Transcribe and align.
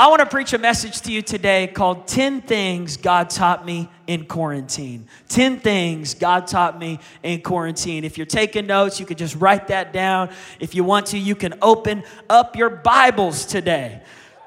I 0.00 0.06
want 0.06 0.20
to 0.20 0.26
preach 0.26 0.54
a 0.54 0.58
message 0.58 1.02
to 1.02 1.12
you 1.12 1.20
today 1.20 1.66
called 1.66 2.08
10 2.08 2.40
Things 2.40 2.96
God 2.96 3.28
Taught 3.28 3.66
Me 3.66 3.86
in 4.06 4.24
Quarantine. 4.24 5.06
10 5.28 5.60
Things 5.60 6.14
God 6.14 6.46
Taught 6.46 6.78
Me 6.78 6.98
in 7.22 7.42
Quarantine. 7.42 8.02
If 8.04 8.16
you're 8.16 8.24
taking 8.24 8.66
notes, 8.66 8.98
you 8.98 9.04
could 9.04 9.18
just 9.18 9.36
write 9.36 9.68
that 9.68 9.92
down. 9.92 10.30
If 10.58 10.74
you 10.74 10.84
want 10.84 11.08
to, 11.08 11.18
you 11.18 11.34
can 11.34 11.52
open 11.60 12.02
up 12.30 12.56
your 12.56 12.70
Bibles 12.70 13.44
today 13.44 14.00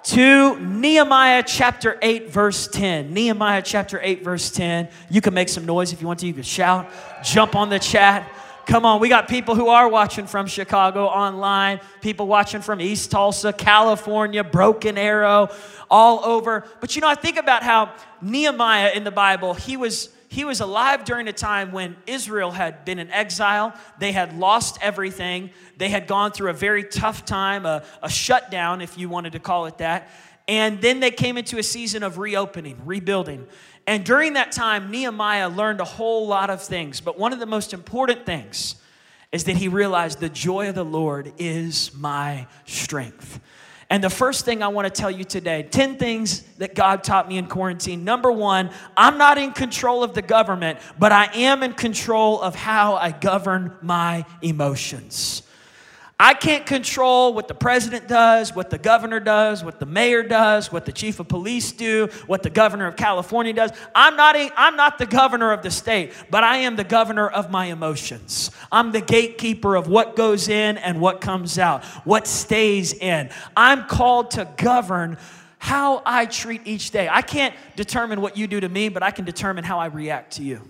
to 0.06 0.60
Nehemiah 0.60 1.44
chapter 1.46 2.00
8, 2.02 2.32
verse 2.32 2.68
10. 2.68 3.14
Nehemiah 3.14 3.62
chapter 3.62 4.00
8, 4.02 4.24
verse 4.24 4.50
10. 4.50 4.90
You 5.12 5.22
can 5.22 5.36
make 5.36 5.50
some 5.50 5.68
noise 5.68 5.94
if 5.94 6.02
you 6.02 6.08
want 6.08 6.20
to. 6.22 6.26
You 6.26 6.34
can 6.34 6.42
shout, 6.42 6.90
jump 7.24 7.56
on 7.56 7.70
the 7.70 7.78
chat. 7.78 8.28
Come 8.66 8.86
on, 8.86 9.02
we 9.02 9.10
got 9.10 9.28
people 9.28 9.56
who 9.56 9.68
are 9.68 9.90
watching 9.90 10.26
from 10.26 10.48
Chicago 10.48 11.06
online, 11.06 11.82
people 12.02 12.28
watching 12.28 12.62
from 12.62 12.80
East 12.80 13.12
Tulsa, 13.12 13.52
California, 13.52 14.44
Broken 14.44 14.98
Arrow, 14.98 15.50
all 15.90 16.24
over. 16.24 16.66
But 16.80 16.96
you 16.96 17.02
know, 17.02 17.10
I 17.10 17.16
think 17.16 17.38
about 17.38 17.64
how 17.64 17.94
Nehemiah 18.22 18.92
in 18.92 19.04
the 19.04 19.12
Bible, 19.12 19.54
he 19.54 19.76
was 19.76 20.10
he 20.30 20.46
was 20.46 20.62
alive 20.62 21.06
during 21.06 21.28
a 21.28 21.34
time 21.34 21.72
when 21.72 21.96
Israel 22.08 22.50
had 22.50 22.86
been 22.86 22.98
in 22.98 23.12
exile. 23.12 23.72
They 24.00 24.12
had 24.12 24.36
lost 24.40 24.80
everything. 24.82 25.52
They 25.78 25.90
had 25.90 26.08
gone 26.08 26.32
through 26.32 26.50
a 26.50 26.54
very 26.54 26.84
tough 26.84 27.24
time, 27.24 27.68
a, 27.68 27.84
a 28.02 28.10
shutdown, 28.10 28.82
if 28.82 28.98
you 28.98 29.10
wanted 29.10 29.34
to 29.34 29.40
call 29.40 29.68
it 29.68 29.78
that. 29.78 30.10
And 30.48 30.82
then 30.82 31.00
they 31.00 31.12
came 31.12 31.38
into 31.38 31.60
a 31.60 31.64
season 31.64 32.02
of 32.02 32.18
reopening, 32.18 32.82
rebuilding. 32.84 33.46
And 33.86 34.06
during 34.06 34.34
that 34.34 34.52
time, 34.52 34.92
Nehemiah 34.92 35.50
learned 35.50 35.82
a 35.82 35.86
whole 35.86 36.28
lot 36.28 36.50
of 36.50 36.62
things. 36.62 37.02
But 37.02 37.20
one 37.20 37.34
of 37.34 37.40
the 37.40 37.46
most 37.46 37.74
important 37.74 38.26
things 38.26 38.76
is 39.32 39.44
that 39.46 39.58
he 39.58 39.68
realized 39.68 40.20
the 40.20 40.30
joy 40.30 40.70
of 40.70 40.76
the 40.76 40.86
Lord 40.86 41.34
is 41.38 41.94
my 41.94 42.48
strength. 42.66 43.42
And 43.90 44.04
the 44.04 44.10
first 44.10 44.46
thing 44.46 44.64
I 44.64 44.70
want 44.70 44.86
to 44.86 45.02
tell 45.02 45.12
you 45.12 45.24
today 45.24 45.64
10 45.64 45.98
things 45.98 46.42
that 46.58 46.74
God 46.76 47.04
taught 47.04 47.28
me 47.28 47.38
in 47.38 47.48
quarantine. 47.48 48.04
Number 48.04 48.32
one, 48.32 48.72
I'm 48.96 49.18
not 49.18 49.38
in 49.38 49.52
control 49.52 50.04
of 50.04 50.14
the 50.14 50.22
government, 50.22 50.80
but 50.98 51.12
I 51.12 51.26
am 51.34 51.62
in 51.62 51.74
control 51.74 52.42
of 52.42 52.56
how 52.56 52.96
I 52.96 53.12
govern 53.12 53.76
my 53.82 54.26
emotions. 54.42 55.44
I 56.20 56.36
can't 56.36 56.66
control 56.66 57.34
what 57.34 57.48
the 57.48 57.56
president 57.56 58.08
does, 58.08 58.56
what 58.56 58.70
the 58.70 58.78
governor 58.78 59.20
does, 59.20 59.64
what 59.64 59.80
the 59.80 59.86
mayor 59.86 60.22
does, 60.24 60.72
what 60.72 60.86
the 60.86 60.92
chief 60.92 61.20
of 61.20 61.28
police 61.28 61.72
do, 61.72 62.08
what 62.28 62.44
the 62.44 62.50
governor 62.50 62.86
of 62.86 62.96
California 62.96 63.52
does. 63.52 63.72
I'm 63.96 64.16
not, 64.16 64.36
a, 64.36 64.52
I'm 64.56 64.76
not 64.76 65.00
the 65.00 65.08
governor 65.08 65.52
of 65.52 65.64
the 65.64 65.72
state, 65.72 66.14
but 66.30 66.44
I 66.44 66.58
am 66.58 66.76
the 66.76 66.84
governor 66.84 67.28
of 67.28 67.50
my 67.50 67.66
emotions. 67.66 68.52
I'm 68.72 68.92
the 68.92 69.02
gatekeeper 69.02 69.76
of 69.76 69.88
what 69.88 70.16
goes 70.16 70.50
in 70.50 70.78
and 70.78 71.02
what 71.02 71.20
comes 71.20 71.58
out, 71.58 71.84
what 72.06 72.28
stays 72.28 72.94
in. 72.94 73.30
I'm 73.58 73.86
called 73.88 74.32
to 74.32 74.48
govern 74.58 75.18
how 75.58 76.04
I 76.06 76.26
treat 76.26 76.62
each 76.66 76.92
day. 76.92 77.10
I 77.10 77.22
can't 77.22 77.56
determine 77.76 78.22
what 78.22 78.38
you 78.38 78.48
do 78.48 78.60
to 78.60 78.70
me, 78.70 78.90
but 78.90 79.02
I 79.02 79.12
can 79.12 79.26
determine 79.26 79.64
how 79.64 79.80
I 79.80 79.88
react 79.88 80.34
to 80.34 80.44
you. 80.44 80.62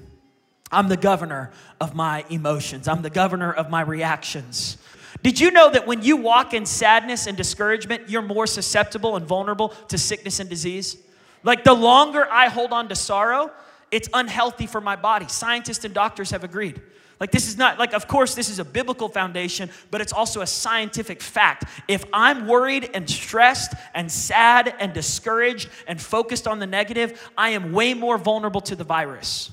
I'm 0.72 0.88
the 0.88 0.98
governor 0.98 1.52
of 1.82 1.94
my 1.94 2.26
emotions, 2.30 2.88
I'm 2.88 3.02
the 3.02 3.10
governor 3.10 3.52
of 3.52 3.70
my 3.70 3.82
reactions. 3.82 4.78
Did 5.24 5.40
you 5.40 5.52
know 5.52 5.72
that 5.72 5.88
when 5.88 6.04
you 6.04 6.18
walk 6.18 6.54
in 6.54 6.66
sadness 6.66 7.28
and 7.28 7.36
discouragement, 7.36 8.10
you're 8.10 8.22
more 8.22 8.46
susceptible 8.46 9.16
and 9.16 9.26
vulnerable 9.26 9.70
to 9.88 9.98
sickness 9.98 10.40
and 10.40 10.50
disease? 10.50 10.98
Like 11.44 11.64
the 11.64 11.74
longer 11.74 12.28
I 12.30 12.50
hold 12.50 12.74
on 12.74 12.90
to 12.90 12.96
sorrow, 12.96 13.50
it's 13.90 14.10
unhealthy 14.14 14.68
for 14.68 14.82
my 14.82 14.98
body. 14.98 15.28
Scientists 15.30 15.86
and 15.86 15.94
doctors 15.94 16.32
have 16.32 16.44
agreed. 16.44 16.82
Like, 17.20 17.32
this 17.32 17.48
is 17.48 17.58
not, 17.58 17.80
like, 17.80 17.94
of 17.94 18.08
course, 18.08 18.36
this 18.36 18.50
is 18.50 18.60
a 18.60 18.66
biblical 18.66 19.08
foundation, 19.08 19.70
but 19.92 20.02
it's 20.02 20.12
also 20.12 20.42
a 20.42 20.48
scientific 20.48 21.22
fact. 21.22 21.64
If 21.88 22.04
I'm 22.12 22.48
worried 22.48 22.90
and 22.94 23.10
stressed 23.10 23.74
and 23.94 24.12
sad 24.12 24.76
and 24.80 24.94
discouraged 24.94 25.70
and 25.88 26.02
focused 26.02 26.48
on 26.48 26.60
the 26.60 26.68
negative, 26.68 27.32
I 27.38 27.52
am 27.52 27.72
way 27.72 27.94
more 27.94 28.18
vulnerable 28.18 28.60
to 28.62 28.76
the 28.76 28.84
virus. 28.84 29.52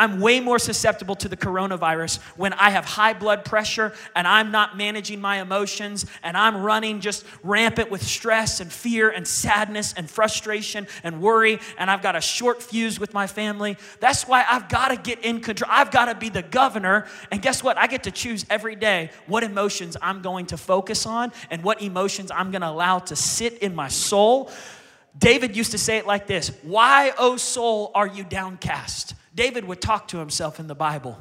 I'm 0.00 0.18
way 0.18 0.40
more 0.40 0.58
susceptible 0.58 1.14
to 1.16 1.28
the 1.28 1.36
coronavirus 1.36 2.20
when 2.38 2.54
I 2.54 2.70
have 2.70 2.86
high 2.86 3.12
blood 3.12 3.44
pressure 3.44 3.92
and 4.16 4.26
I'm 4.26 4.50
not 4.50 4.74
managing 4.74 5.20
my 5.20 5.42
emotions 5.42 6.06
and 6.22 6.38
I'm 6.38 6.62
running 6.62 7.00
just 7.00 7.26
rampant 7.42 7.90
with 7.90 8.02
stress 8.02 8.60
and 8.60 8.72
fear 8.72 9.10
and 9.10 9.28
sadness 9.28 9.92
and 9.92 10.10
frustration 10.10 10.86
and 11.04 11.20
worry 11.20 11.60
and 11.76 11.90
I've 11.90 12.00
got 12.00 12.16
a 12.16 12.22
short 12.22 12.62
fuse 12.62 12.98
with 12.98 13.12
my 13.12 13.26
family. 13.26 13.76
That's 14.00 14.26
why 14.26 14.42
I've 14.48 14.70
got 14.70 14.88
to 14.88 14.96
get 14.96 15.22
in 15.22 15.40
control. 15.40 15.70
I've 15.70 15.90
got 15.90 16.06
to 16.06 16.14
be 16.14 16.30
the 16.30 16.44
governor. 16.44 17.06
And 17.30 17.42
guess 17.42 17.62
what? 17.62 17.76
I 17.76 17.86
get 17.86 18.04
to 18.04 18.10
choose 18.10 18.46
every 18.48 18.76
day 18.76 19.10
what 19.26 19.42
emotions 19.42 19.98
I'm 20.00 20.22
going 20.22 20.46
to 20.46 20.56
focus 20.56 21.04
on 21.04 21.30
and 21.50 21.62
what 21.62 21.82
emotions 21.82 22.30
I'm 22.30 22.50
going 22.50 22.62
to 22.62 22.70
allow 22.70 23.00
to 23.00 23.16
sit 23.16 23.58
in 23.58 23.74
my 23.74 23.88
soul. 23.88 24.50
David 25.18 25.54
used 25.54 25.72
to 25.72 25.78
say 25.78 25.98
it 25.98 26.06
like 26.06 26.26
this 26.26 26.56
Why, 26.62 27.12
O 27.18 27.36
soul, 27.36 27.90
are 27.94 28.06
you 28.06 28.24
downcast? 28.24 29.14
David 29.40 29.64
would 29.64 29.80
talk 29.80 30.08
to 30.08 30.18
himself 30.18 30.60
in 30.60 30.66
the 30.66 30.74
Bible. 30.74 31.18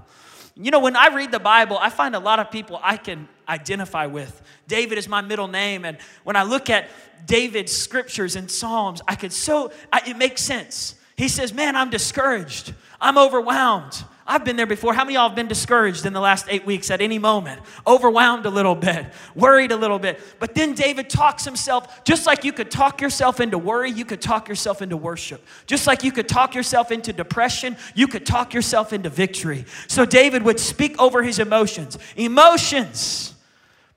You 0.54 0.72
know, 0.72 0.82
when 0.82 0.98
I 0.98 1.08
read 1.08 1.32
the 1.32 1.40
Bible, 1.40 1.78
I 1.80 1.90
find 1.90 2.18
a 2.18 2.20
lot 2.20 2.40
of 2.40 2.52
people 2.52 2.78
I 2.84 2.98
can 2.98 3.30
identify 3.48 4.08
with. 4.08 4.42
David 4.68 4.98
is 4.98 5.08
my 5.08 5.22
middle 5.22 5.48
name, 5.48 5.86
and 5.86 5.98
when 6.26 6.36
I 6.36 6.44
look 6.44 6.70
at 6.70 6.90
David's 7.26 7.72
scriptures 7.72 8.36
and 8.36 8.52
Psalms, 8.52 9.02
I 9.08 9.16
could 9.16 9.32
so, 9.32 9.72
I, 9.94 10.02
it 10.06 10.18
makes 10.18 10.42
sense. 10.42 10.96
He 11.16 11.30
says, 11.30 11.54
Man, 11.54 11.78
I'm 11.78 11.90
discouraged, 11.90 12.74
I'm 13.00 13.18
overwhelmed. 13.18 14.04
I've 14.30 14.46
been 14.46 14.58
there 14.58 14.68
before. 14.68 14.94
How 14.94 15.06
many 15.06 15.16
of 15.16 15.22
y'all 15.22 15.30
have 15.30 15.36
been 15.36 15.48
discouraged 15.48 16.06
in 16.06 16.14
the 16.14 16.20
last 16.20 16.46
eight 16.50 16.64
weeks 16.64 16.92
at 16.92 17.02
any 17.02 17.18
moment? 17.18 17.64
Overwhelmed 17.88 18.46
a 18.46 18.52
little 18.52 18.76
bit, 18.76 19.08
worried 19.36 19.72
a 19.72 19.76
little 19.76 19.98
bit. 19.98 20.22
But 20.40 20.54
then 20.54 20.76
David 20.76 21.10
talks 21.10 21.44
himself, 21.44 22.04
just 22.04 22.28
like 22.28 22.44
you 22.44 22.54
could 22.54 22.70
talk 22.70 23.02
yourself 23.02 23.40
into 23.40 23.58
worry, 23.58 23.90
you 23.90 24.06
could 24.06 24.22
talk 24.22 24.48
yourself 24.48 24.84
into 24.84 24.96
worship. 24.96 25.44
Just 25.66 25.88
like 25.88 26.04
you 26.04 26.12
could 26.12 26.30
talk 26.30 26.54
yourself 26.54 26.92
into 26.92 27.12
depression, 27.12 27.76
you 27.96 28.08
could 28.08 28.24
talk 28.24 28.54
yourself 28.54 28.94
into 28.94 29.10
victory. 29.10 29.66
So 29.88 30.06
David 30.06 30.44
would 30.44 30.60
speak 30.60 31.02
over 31.02 31.24
his 31.24 31.40
emotions. 31.40 31.98
Emotions, 32.16 33.34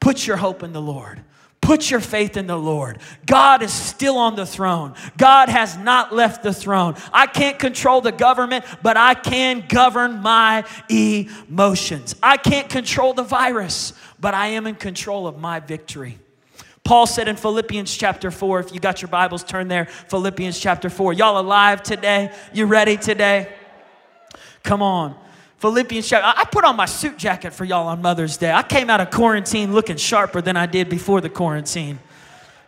put 0.00 0.26
your 0.26 0.38
hope 0.38 0.62
in 0.62 0.72
the 0.72 0.81
Lord. 0.81 1.22
Put 1.62 1.93
your 1.93 2.00
faith 2.00 2.37
in 2.37 2.49
the 2.49 2.59
Lord. 2.59 2.99
God 3.25 3.62
is 3.62 3.73
still 3.73 4.19
on 4.19 4.34
the 4.34 4.45
throne. 4.45 4.95
God 5.17 5.49
has 5.49 5.77
not 5.78 6.12
left 6.12 6.43
the 6.43 6.53
throne. 6.53 6.97
I 7.12 7.28
can't 7.28 7.56
control 7.56 8.00
the 8.00 8.11
government, 8.11 8.65
but 8.83 8.97
I 8.97 9.15
can 9.15 9.65
govern 9.69 10.21
my 10.21 10.65
emotions. 10.91 12.17
I 12.21 12.37
can't 12.37 12.69
control 12.69 13.15
the 13.15 13.23
virus, 13.23 13.95
but 14.19 14.34
I 14.34 14.49
am 14.49 14.67
in 14.67 14.75
control 14.75 15.28
of 15.28 15.39
my 15.39 15.61
victory. 15.61 16.19
Paul 16.83 17.06
said 17.06 17.28
in 17.28 17.37
Philippians 17.37 17.97
chapter 17.97 18.33
4, 18.33 18.59
if 18.59 18.75
you 18.75 18.81
got 18.81 19.00
your 19.00 19.09
Bibles, 19.09 19.44
turn 19.44 19.69
there. 19.69 19.84
Philippians 19.87 20.59
chapter 20.59 20.91
4. 20.91 21.12
Y'all 21.12 21.41
alive 21.41 21.84
today? 21.84 22.34
You 22.53 22.67
ready 22.67 22.97
today? 22.97 23.55
Come 24.65 24.83
on. 24.83 25.17
Philippians 25.62 26.09
chapter. 26.09 26.41
I 26.41 26.45
put 26.45 26.65
on 26.65 26.75
my 26.75 26.87
suit 26.87 27.17
jacket 27.17 27.53
for 27.53 27.65
y'all 27.65 27.87
on 27.87 28.03
Mother's 28.03 28.37
Day. 28.37 28.50
I 28.50 28.65
came 28.65 28.91
out 28.91 29.00
of 29.00 29.12
quarantine 29.12 29.73
looking 29.73 29.97
sharper 29.97 30.43
than 30.43 30.56
I 30.56 30.67
did 30.67 30.89
before 30.89 31.21
the 31.21 31.28
quarantine. 31.28 32.00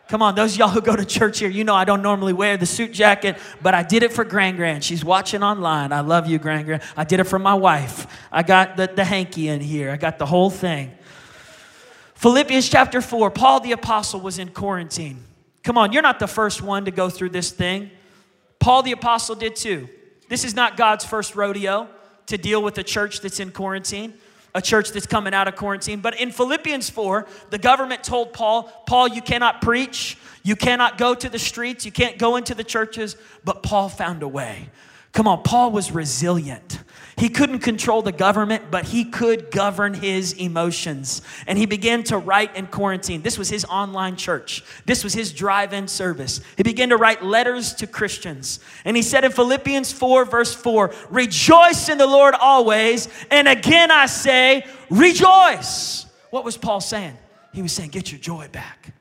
Come 0.06 0.22
on, 0.22 0.36
those 0.36 0.56
y'all 0.56 0.68
who 0.68 0.80
go 0.80 0.94
to 0.94 1.04
church 1.04 1.40
here, 1.40 1.48
you 1.48 1.64
know 1.64 1.74
I 1.74 1.84
don't 1.84 2.02
normally 2.02 2.32
wear 2.32 2.56
the 2.56 2.66
suit 2.66 2.92
jacket, 2.92 3.36
but 3.60 3.74
I 3.74 3.82
did 3.82 4.04
it 4.04 4.12
for 4.12 4.22
Grand 4.22 4.58
Grand. 4.58 4.84
She's 4.84 5.04
watching 5.04 5.42
online. 5.42 5.90
I 5.90 6.02
love 6.02 6.28
you, 6.28 6.38
Grand 6.38 6.66
Grand. 6.66 6.84
I 6.96 7.02
did 7.02 7.18
it 7.18 7.24
for 7.24 7.40
my 7.40 7.54
wife. 7.54 8.06
I 8.30 8.44
got 8.44 8.76
the, 8.76 8.86
the 8.86 9.04
hanky 9.04 9.48
in 9.48 9.60
here, 9.60 9.90
I 9.90 9.96
got 9.96 10.20
the 10.20 10.26
whole 10.26 10.50
thing. 10.50 10.92
Philippians 12.14 12.68
chapter 12.68 13.00
4, 13.00 13.32
Paul 13.32 13.58
the 13.58 13.72
Apostle 13.72 14.20
was 14.20 14.38
in 14.38 14.50
quarantine. 14.50 15.24
Come 15.64 15.76
on, 15.76 15.92
you're 15.92 16.00
not 16.00 16.20
the 16.20 16.28
first 16.28 16.62
one 16.62 16.84
to 16.84 16.92
go 16.92 17.10
through 17.10 17.30
this 17.30 17.50
thing. 17.50 17.90
Paul 18.60 18.84
the 18.84 18.92
Apostle 18.92 19.34
did 19.34 19.56
too. 19.56 19.88
This 20.28 20.44
is 20.44 20.54
not 20.54 20.76
God's 20.76 21.04
first 21.04 21.34
rodeo 21.34 21.88
to 22.26 22.38
deal 22.38 22.62
with 22.62 22.78
a 22.78 22.82
church 22.82 23.20
that's 23.20 23.40
in 23.40 23.50
quarantine, 23.50 24.14
a 24.54 24.62
church 24.62 24.92
that's 24.92 25.06
coming 25.06 25.34
out 25.34 25.48
of 25.48 25.56
quarantine. 25.56 26.00
But 26.00 26.20
in 26.20 26.30
Philippians 26.30 26.90
4, 26.90 27.26
the 27.50 27.58
government 27.58 28.04
told 28.04 28.32
Paul, 28.32 28.64
Paul, 28.86 29.08
you 29.08 29.22
cannot 29.22 29.60
preach, 29.60 30.16
you 30.42 30.56
cannot 30.56 30.98
go 30.98 31.14
to 31.14 31.28
the 31.28 31.38
streets, 31.38 31.84
you 31.84 31.92
can't 31.92 32.18
go 32.18 32.36
into 32.36 32.54
the 32.54 32.64
churches. 32.64 33.16
But 33.44 33.62
Paul 33.62 33.88
found 33.88 34.22
a 34.22 34.28
way. 34.28 34.68
Come 35.12 35.28
on, 35.28 35.42
Paul 35.42 35.70
was 35.70 35.92
resilient. 35.92 36.80
He 37.16 37.28
couldn't 37.28 37.60
control 37.60 38.02
the 38.02 38.12
government, 38.12 38.70
but 38.70 38.86
he 38.86 39.04
could 39.04 39.50
govern 39.50 39.94
his 39.94 40.32
emotions. 40.32 41.22
And 41.46 41.56
he 41.56 41.66
began 41.66 42.02
to 42.04 42.18
write 42.18 42.56
in 42.56 42.66
quarantine. 42.66 43.22
This 43.22 43.38
was 43.38 43.48
his 43.48 43.64
online 43.66 44.16
church, 44.16 44.64
this 44.84 45.04
was 45.04 45.14
his 45.14 45.32
drive 45.32 45.72
in 45.72 45.86
service. 45.86 46.40
He 46.56 46.62
began 46.62 46.88
to 46.88 46.96
write 46.96 47.22
letters 47.22 47.74
to 47.74 47.86
Christians. 47.86 48.60
And 48.84 48.96
he 48.96 49.02
said 49.02 49.24
in 49.24 49.32
Philippians 49.32 49.92
4, 49.92 50.24
verse 50.24 50.54
4, 50.54 50.92
Rejoice 51.10 51.88
in 51.88 51.98
the 51.98 52.06
Lord 52.06 52.34
always. 52.34 53.08
And 53.30 53.46
again 53.46 53.90
I 53.90 54.06
say, 54.06 54.66
Rejoice. 54.90 56.06
What 56.30 56.44
was 56.44 56.56
Paul 56.56 56.80
saying? 56.80 57.16
He 57.52 57.62
was 57.62 57.72
saying, 57.72 57.90
Get 57.90 58.10
your 58.10 58.20
joy 58.20 58.48
back. 58.48 58.92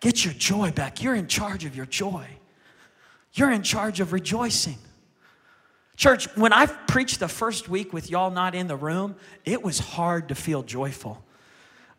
Get 0.00 0.24
your 0.24 0.34
joy 0.34 0.70
back. 0.70 1.02
You're 1.02 1.14
in 1.14 1.26
charge 1.26 1.64
of 1.64 1.76
your 1.76 1.86
joy. 1.86 2.26
You're 3.32 3.52
in 3.52 3.62
charge 3.62 4.00
of 4.00 4.12
rejoicing. 4.12 4.78
Church, 6.00 6.34
when 6.34 6.54
I 6.54 6.64
preached 6.64 7.20
the 7.20 7.28
first 7.28 7.68
week 7.68 7.92
with 7.92 8.08
y'all 8.08 8.30
not 8.30 8.54
in 8.54 8.68
the 8.68 8.74
room, 8.74 9.16
it 9.44 9.62
was 9.62 9.78
hard 9.78 10.30
to 10.30 10.34
feel 10.34 10.62
joyful. 10.62 11.22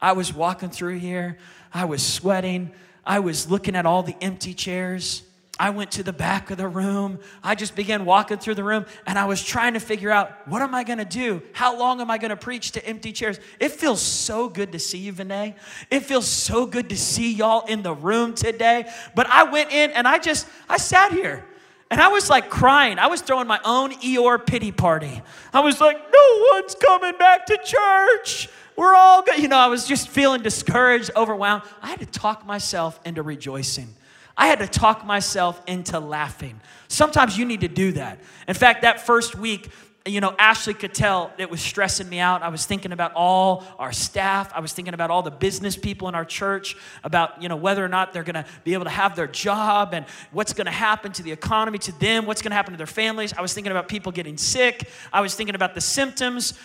I 0.01 0.13
was 0.13 0.33
walking 0.33 0.71
through 0.71 0.97
here, 0.97 1.37
I 1.71 1.85
was 1.85 2.03
sweating, 2.03 2.71
I 3.05 3.19
was 3.19 3.51
looking 3.51 3.75
at 3.75 3.85
all 3.85 4.01
the 4.01 4.15
empty 4.19 4.55
chairs. 4.55 5.21
I 5.59 5.69
went 5.69 5.91
to 5.91 6.03
the 6.03 6.13
back 6.13 6.49
of 6.49 6.57
the 6.57 6.67
room. 6.67 7.19
I 7.43 7.53
just 7.53 7.75
began 7.75 8.03
walking 8.03 8.39
through 8.39 8.55
the 8.55 8.63
room 8.63 8.87
and 9.05 9.19
I 9.19 9.25
was 9.25 9.43
trying 9.43 9.75
to 9.75 9.79
figure 9.79 10.09
out 10.09 10.47
what 10.47 10.63
am 10.63 10.73
I 10.73 10.83
going 10.83 10.97
to 10.97 11.05
do? 11.05 11.43
How 11.53 11.77
long 11.77 12.01
am 12.01 12.09
I 12.09 12.17
going 12.17 12.29
to 12.29 12.35
preach 12.35 12.71
to 12.71 12.83
empty 12.83 13.11
chairs? 13.11 13.39
It 13.59 13.69
feels 13.69 14.01
so 14.01 14.49
good 14.49 14.71
to 14.71 14.79
see 14.79 14.97
you, 14.97 15.13
Vinay. 15.13 15.53
It 15.91 15.99
feels 15.99 16.25
so 16.25 16.65
good 16.65 16.89
to 16.89 16.97
see 16.97 17.31
y'all 17.31 17.67
in 17.67 17.83
the 17.83 17.93
room 17.93 18.33
today. 18.33 18.91
But 19.13 19.27
I 19.27 19.43
went 19.43 19.71
in 19.71 19.91
and 19.91 20.07
I 20.07 20.17
just, 20.17 20.47
I 20.67 20.77
sat 20.77 21.11
here 21.11 21.45
and 21.91 21.99
I 22.01 22.07
was 22.07 22.29
like 22.29 22.49
crying. 22.49 22.97
I 22.97 23.07
was 23.07 23.21
throwing 23.21 23.47
my 23.47 23.59
own 23.65 23.91
Eeyore 23.91 24.43
pity 24.43 24.71
party. 24.71 25.21
I 25.53 25.59
was 25.59 25.81
like, 25.81 25.97
no 25.97 26.45
one's 26.53 26.73
coming 26.73 27.17
back 27.17 27.45
to 27.47 27.59
church. 27.63 28.47
We're 28.77 28.95
all 28.95 29.21
good. 29.21 29.39
You 29.39 29.49
know, 29.49 29.57
I 29.57 29.67
was 29.67 29.85
just 29.85 30.07
feeling 30.07 30.41
discouraged, 30.41 31.11
overwhelmed. 31.17 31.63
I 31.81 31.89
had 31.89 31.99
to 31.99 32.05
talk 32.05 32.45
myself 32.45 32.99
into 33.05 33.21
rejoicing. 33.21 33.89
I 34.37 34.47
had 34.47 34.59
to 34.59 34.67
talk 34.67 35.05
myself 35.05 35.61
into 35.67 35.99
laughing. 35.99 36.61
Sometimes 36.87 37.37
you 37.37 37.43
need 37.43 37.61
to 37.61 37.67
do 37.67 37.91
that. 37.91 38.19
In 38.47 38.53
fact, 38.53 38.83
that 38.83 39.05
first 39.05 39.35
week, 39.35 39.69
you 40.05 40.19
know, 40.19 40.33
Ashley 40.39 40.73
could 40.73 40.95
tell 40.95 41.31
it 41.37 41.51
was 41.51 41.61
stressing 41.61 42.09
me 42.09 42.17
out. 42.17 42.41
I 42.41 42.49
was 42.49 42.65
thinking 42.65 42.91
about 42.91 43.13
all 43.13 43.63
our 43.77 43.91
staff. 43.91 44.51
I 44.53 44.59
was 44.59 44.73
thinking 44.73 44.95
about 44.95 45.11
all 45.11 45.21
the 45.21 45.29
business 45.29 45.77
people 45.77 46.07
in 46.07 46.15
our 46.15 46.25
church, 46.25 46.75
about, 47.03 47.41
you 47.41 47.47
know, 47.47 47.55
whether 47.55 47.85
or 47.85 47.87
not 47.87 48.11
they're 48.11 48.23
going 48.23 48.33
to 48.33 48.45
be 48.63 48.73
able 48.73 48.85
to 48.85 48.89
have 48.89 49.15
their 49.15 49.27
job 49.27 49.93
and 49.93 50.07
what's 50.31 50.53
going 50.53 50.65
to 50.65 50.71
happen 50.71 51.11
to 51.11 51.23
the 51.23 51.31
economy, 51.31 51.77
to 51.77 51.91
them, 51.99 52.25
what's 52.25 52.41
going 52.41 52.49
to 52.49 52.55
happen 52.55 52.73
to 52.73 52.77
their 52.77 52.87
families. 52.87 53.31
I 53.33 53.41
was 53.41 53.53
thinking 53.53 53.71
about 53.71 53.87
people 53.87 54.11
getting 54.11 54.37
sick. 54.37 54.89
I 55.13 55.21
was 55.21 55.35
thinking 55.35 55.53
about 55.53 55.75
the 55.75 55.81
symptoms. 55.81 56.55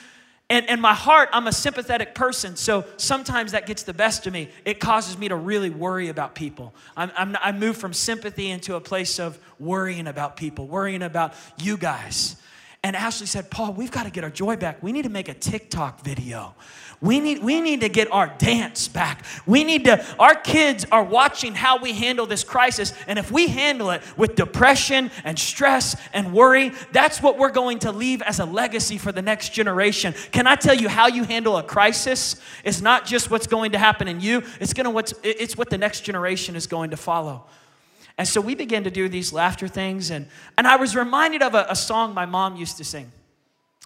And, 0.49 0.67
and 0.71 0.81
my 0.81 0.94
heart, 0.94 1.29
I'm 1.32 1.49
a 1.49 1.53
sympathetic 1.53 2.15
person, 2.15 2.55
so 2.55 2.85
sometimes 2.99 3.50
that 3.50 3.67
gets 3.67 3.82
the 3.82 3.93
best 3.93 4.29
of 4.29 4.32
me. 4.32 4.49
It 4.65 4.79
causes 4.79 5.19
me 5.19 5.27
to 5.29 5.35
really 5.35 5.71
worry 5.71 6.09
about 6.09 6.37
people. 6.37 6.73
I'm, 6.97 7.11
I'm, 7.17 7.37
I 7.43 7.50
move 7.50 7.77
from 7.77 7.93
sympathy 7.93 8.50
into 8.50 8.77
a 8.77 8.81
place 8.81 9.19
of 9.19 9.41
worrying 9.59 10.06
about 10.06 10.37
people, 10.37 10.69
worrying 10.69 11.03
about 11.03 11.35
you 11.61 11.77
guys. 11.77 12.37
And 12.82 12.94
Ashley 12.94 13.26
said, 13.26 13.50
Paul, 13.50 13.73
we've 13.73 13.90
got 13.90 14.05
to 14.05 14.11
get 14.11 14.23
our 14.23 14.31
joy 14.31 14.56
back. 14.56 14.82
We 14.82 14.93
need 14.93 15.02
to 15.02 15.08
make 15.08 15.28
a 15.28 15.34
TikTok 15.34 16.02
video. 16.02 16.55
We 17.00 17.20
need, 17.20 17.43
we 17.43 17.61
need 17.61 17.82
to 17.82 17.90
get 17.90 18.11
our 18.11 18.28
dance 18.38 18.88
back. 18.88 19.25
We 19.44 19.64
need 19.64 19.84
to, 19.84 20.05
our 20.19 20.34
kids 20.34 20.87
are 20.90 21.05
watching 21.05 21.55
how 21.55 21.78
we 21.78 21.93
handle 21.93 22.25
this 22.26 22.43
crisis. 22.43 22.94
And 23.06 23.19
if 23.19 23.31
we 23.31 23.49
handle 23.49 23.90
it 23.90 24.02
with 24.17 24.34
depression 24.34 25.11
and 25.25 25.38
stress 25.38 25.94
and 26.14 26.32
worry, 26.32 26.73
that's 26.93 27.20
what 27.20 27.37
we're 27.38 27.50
going 27.50 27.81
to 27.81 27.93
leave 27.93 28.23
as 28.23 28.40
a 28.40 28.46
legacy 28.46 28.96
for 28.96 29.12
the 29.12 29.22
next 29.22 29.50
generation. 29.50 30.14
Can 30.32 30.46
I 30.46 30.55
tell 30.55 30.75
you 30.75 30.88
how 30.88 31.06
you 31.08 31.25
handle 31.25 31.58
a 31.58 31.62
crisis 31.62 32.40
is 32.64 32.81
not 32.81 33.05
just 33.05 33.31
what's 33.31 33.46
going 33.46 33.72
to 33.72 33.79
happen 33.79 34.08
in 34.08 34.20
you, 34.20 34.43
it's, 34.58 34.72
gonna 34.72 34.90
what's, 34.90 35.12
it's 35.22 35.56
what 35.56 35.69
the 35.69 35.79
next 35.79 36.00
generation 36.00 36.56
is 36.56 36.67
going 36.67 36.90
to 36.90 36.96
follow. 36.96 37.44
And 38.19 38.27
so 38.27 38.41
we 38.41 38.55
began 38.55 38.85
to 38.85 38.91
do 38.91 39.09
these 39.09 39.33
laughter 39.33 39.69
things. 39.69 40.11
And, 40.11 40.27
and 40.57 40.67
I 40.67 40.77
was 40.77 40.97
reminded 40.97 41.43
of 41.43 41.55
a, 41.55 41.67
a 41.69 41.77
song 41.77 42.15
my 42.15 42.27
mom 42.27 42.57
used 42.57 42.79
to 42.79 42.85
sing. 42.85 43.13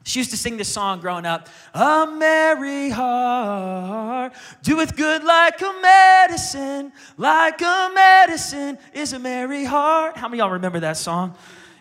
She 0.04 0.18
used 0.20 0.30
to 0.30 0.36
sing 0.36 0.56
this 0.56 0.72
song 0.72 1.00
growing 1.00 1.26
up. 1.26 1.48
A 1.74 2.06
merry 2.06 2.88
heart 2.88 4.32
doeth 4.62 4.96
good 4.96 5.24
like 5.24 5.60
a 5.60 5.74
medicine, 5.82 6.92
like 7.18 7.60
a 7.60 7.90
medicine 7.94 8.78
is 8.94 9.12
a 9.12 9.18
merry 9.18 9.64
heart. 9.64 10.16
How 10.16 10.28
many 10.28 10.38
y'all 10.38 10.50
remember 10.50 10.80
that 10.80 10.96
song? 10.96 11.34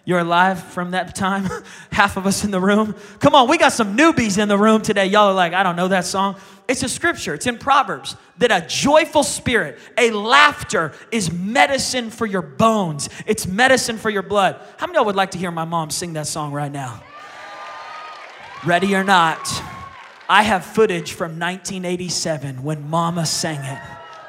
You're 0.10 0.18
alive 0.18 0.64
from 0.64 0.90
that 0.92 1.14
time? 1.14 1.48
Half 1.92 2.18
of 2.18 2.26
us 2.26 2.44
in 2.44 2.50
the 2.50 2.60
room. 2.60 2.96
Come 3.20 3.36
on, 3.36 3.48
we 3.48 3.60
got 3.60 3.74
some 3.74 3.96
newbies 3.96 4.40
in 4.40 4.48
the 4.48 4.58
room 4.58 4.82
today. 4.82 5.06
Y'all 5.06 5.28
are 5.28 5.36
like, 5.36 5.54
I 5.54 5.62
don't 5.62 5.76
know 5.76 5.88
that 5.90 6.04
song. 6.04 6.36
It's 6.68 6.82
a 6.82 6.90
scripture, 6.90 7.36
it's 7.36 7.46
in 7.46 7.60
Proverbs 7.60 8.16
that 8.40 8.52
a 8.52 8.68
joyful 8.68 9.22
spirit, 9.22 9.78
a 10.00 10.10
laughter 10.10 10.94
is 11.12 11.32
medicine 11.32 12.10
for 12.10 12.26
your 12.26 12.42
bones, 12.42 13.08
it's 13.28 13.46
medicine 13.46 14.00
for 14.00 14.10
your 14.10 14.24
blood. 14.24 14.60
How 14.78 14.88
many 14.88 14.98
of 14.98 15.02
y'all 15.02 15.06
would 15.06 15.16
like 15.16 15.30
to 15.32 15.38
hear 15.38 15.52
my 15.52 15.66
mom 15.66 15.92
sing 15.92 16.14
that 16.14 16.26
song 16.26 16.54
right 16.54 16.72
now? 16.72 17.04
Ready 18.66 18.96
or 18.96 19.04
not, 19.04 19.48
I 20.28 20.42
have 20.42 20.66
footage 20.66 21.14
from 21.14 21.34
1987 21.34 22.64
when 22.64 22.90
Mama 22.90 23.28
sang 23.28 23.64
it. 23.64 23.80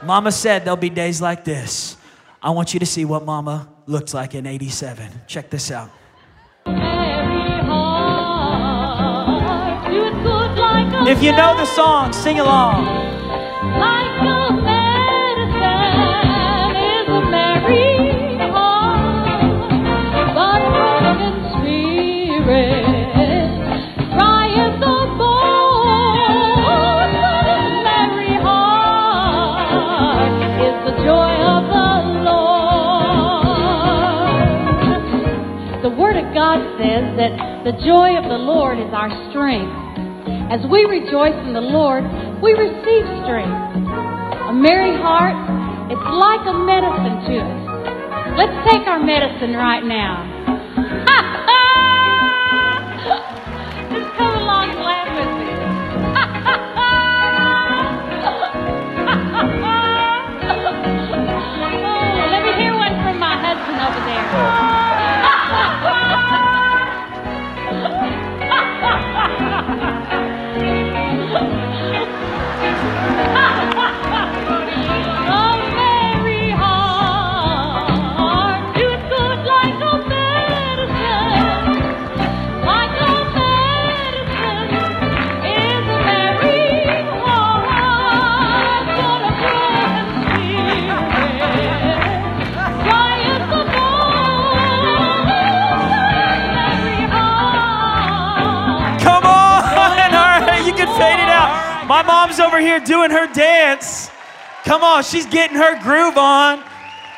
Mama 0.03 0.31
said 0.31 0.67
there'll 0.67 0.77
be 0.77 0.91
days 0.91 1.23
like 1.23 1.45
this. 1.45 1.97
I 2.43 2.51
want 2.51 2.75
you 2.75 2.81
to 2.81 2.87
see 2.87 3.07
what 3.07 3.25
Mama 3.25 3.67
looked 3.91 4.15
like 4.15 4.35
in 4.35 4.47
87. 4.47 5.11
Check 5.27 5.51
this 5.51 5.71
out. 5.71 5.91
If 11.09 11.23
you 11.23 11.33
know 11.33 11.57
the 11.57 11.67
song, 11.67 12.13
sing 12.13 12.39
along. 12.39 14.00
That 37.21 37.37
the 37.69 37.77
joy 37.85 38.17
of 38.17 38.25
the 38.25 38.41
Lord 38.41 38.81
is 38.81 38.89
our 38.97 39.13
strength. 39.29 39.69
As 40.49 40.65
we 40.73 40.89
rejoice 40.89 41.37
in 41.45 41.53
the 41.53 41.61
Lord, 41.61 42.01
we 42.41 42.57
receive 42.57 43.05
strength. 43.29 43.61
A 44.49 44.57
merry 44.57 44.97
heart, 44.97 45.37
it's 45.93 46.01
like 46.01 46.49
a 46.49 46.57
medicine 46.57 47.21
to 47.29 47.45
us. 47.45 47.61
Let's 48.41 48.57
take 48.73 48.89
our 48.89 49.05
medicine 49.05 49.53
right 49.53 49.85
now. 49.85 50.25
Just 53.93 54.09
come 54.17 54.41
along 54.41 54.73
and 54.73 54.81
laugh 54.81 55.13
with 55.13 55.29
me. 55.45 55.45
oh, 61.85 62.33
let 62.33 62.49
me 62.49 62.53
hear 62.57 62.73
one 62.73 62.97
from 63.05 63.21
my 63.21 63.37
husband 63.37 63.77
over 63.77 64.01
there. 64.09 64.70
Here 102.71 102.81
doing 102.81 103.11
her 103.11 103.27
dance. 103.33 104.11
Come 104.65 104.85
on, 104.85 105.03
she's 105.03 105.27
getting 105.27 105.57
her 105.57 105.83
groove 105.83 106.17
on. 106.17 106.63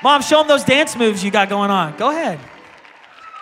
Mom, 0.03 0.23
show 0.23 0.39
them 0.39 0.49
those 0.49 0.65
dance 0.65 0.97
moves 0.97 1.23
you 1.23 1.31
got 1.31 1.51
going 1.51 1.71
on. 1.71 1.97
Go 1.99 2.11
ahead. 2.11 2.41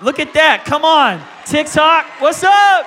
Look 0.00 0.18
at 0.18 0.34
that. 0.34 0.64
Come 0.64 0.84
on. 0.84 1.22
TikTok, 1.46 2.06
what's 2.20 2.42
up? 2.42 2.86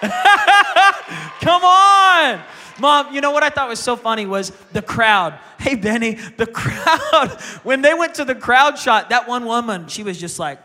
Come 1.40 1.62
on. 1.62 2.40
Mom, 2.78 3.14
you 3.14 3.20
know 3.20 3.30
what 3.30 3.42
I 3.42 3.50
thought 3.50 3.68
was 3.68 3.78
so 3.78 3.94
funny 3.94 4.24
was 4.24 4.50
the 4.72 4.82
crowd. 4.82 5.38
Hey, 5.58 5.74
Benny, 5.74 6.14
the 6.14 6.46
crowd, 6.60 7.30
when 7.62 7.82
they 7.82 7.92
went 7.92 8.14
to 8.14 8.24
the 8.24 8.34
crowd 8.34 8.78
shot, 8.78 9.10
that 9.10 9.28
one 9.28 9.44
woman, 9.44 9.88
she 9.88 10.02
was 10.02 10.18
just 10.18 10.38
like, 10.38 10.58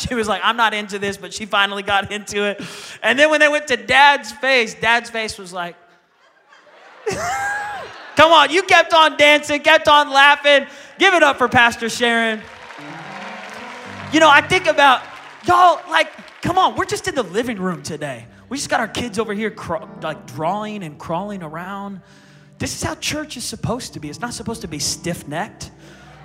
She 0.00 0.14
was 0.14 0.28
like, 0.28 0.40
I'm 0.42 0.56
not 0.56 0.72
into 0.72 0.98
this, 0.98 1.16
but 1.16 1.32
she 1.34 1.46
finally 1.46 1.82
got 1.82 2.10
into 2.10 2.44
it. 2.44 2.62
And 3.02 3.18
then 3.18 3.30
when 3.30 3.40
they 3.40 3.48
went 3.48 3.68
to 3.68 3.76
dad's 3.76 4.32
face, 4.32 4.74
dad's 4.74 5.10
face 5.10 5.36
was 5.38 5.52
like, 5.52 5.76
Come 8.16 8.32
on, 8.32 8.50
you 8.50 8.62
kept 8.62 8.92
on 8.92 9.16
dancing, 9.16 9.62
kept 9.62 9.88
on 9.88 10.10
laughing. 10.10 10.66
Give 10.98 11.14
it 11.14 11.22
up 11.22 11.38
for 11.38 11.48
Pastor 11.48 11.88
Sharon. 11.88 12.42
You 14.12 14.20
know, 14.20 14.28
I 14.28 14.42
think 14.42 14.66
about 14.66 15.02
y'all, 15.46 15.80
like, 15.90 16.10
come 16.42 16.58
on, 16.58 16.76
we're 16.76 16.84
just 16.84 17.08
in 17.08 17.14
the 17.14 17.22
living 17.22 17.58
room 17.58 17.82
today. 17.82 18.26
We 18.48 18.56
just 18.56 18.68
got 18.68 18.80
our 18.80 18.88
kids 18.88 19.18
over 19.18 19.32
here, 19.32 19.50
craw- 19.50 19.88
like, 20.02 20.26
drawing 20.26 20.82
and 20.82 20.98
crawling 20.98 21.42
around. 21.42 22.00
This 22.58 22.74
is 22.74 22.82
how 22.82 22.94
church 22.96 23.36
is 23.38 23.44
supposed 23.44 23.94
to 23.94 24.00
be. 24.00 24.10
It's 24.10 24.20
not 24.20 24.34
supposed 24.34 24.60
to 24.62 24.68
be 24.68 24.80
stiff 24.80 25.26
necked, 25.26 25.70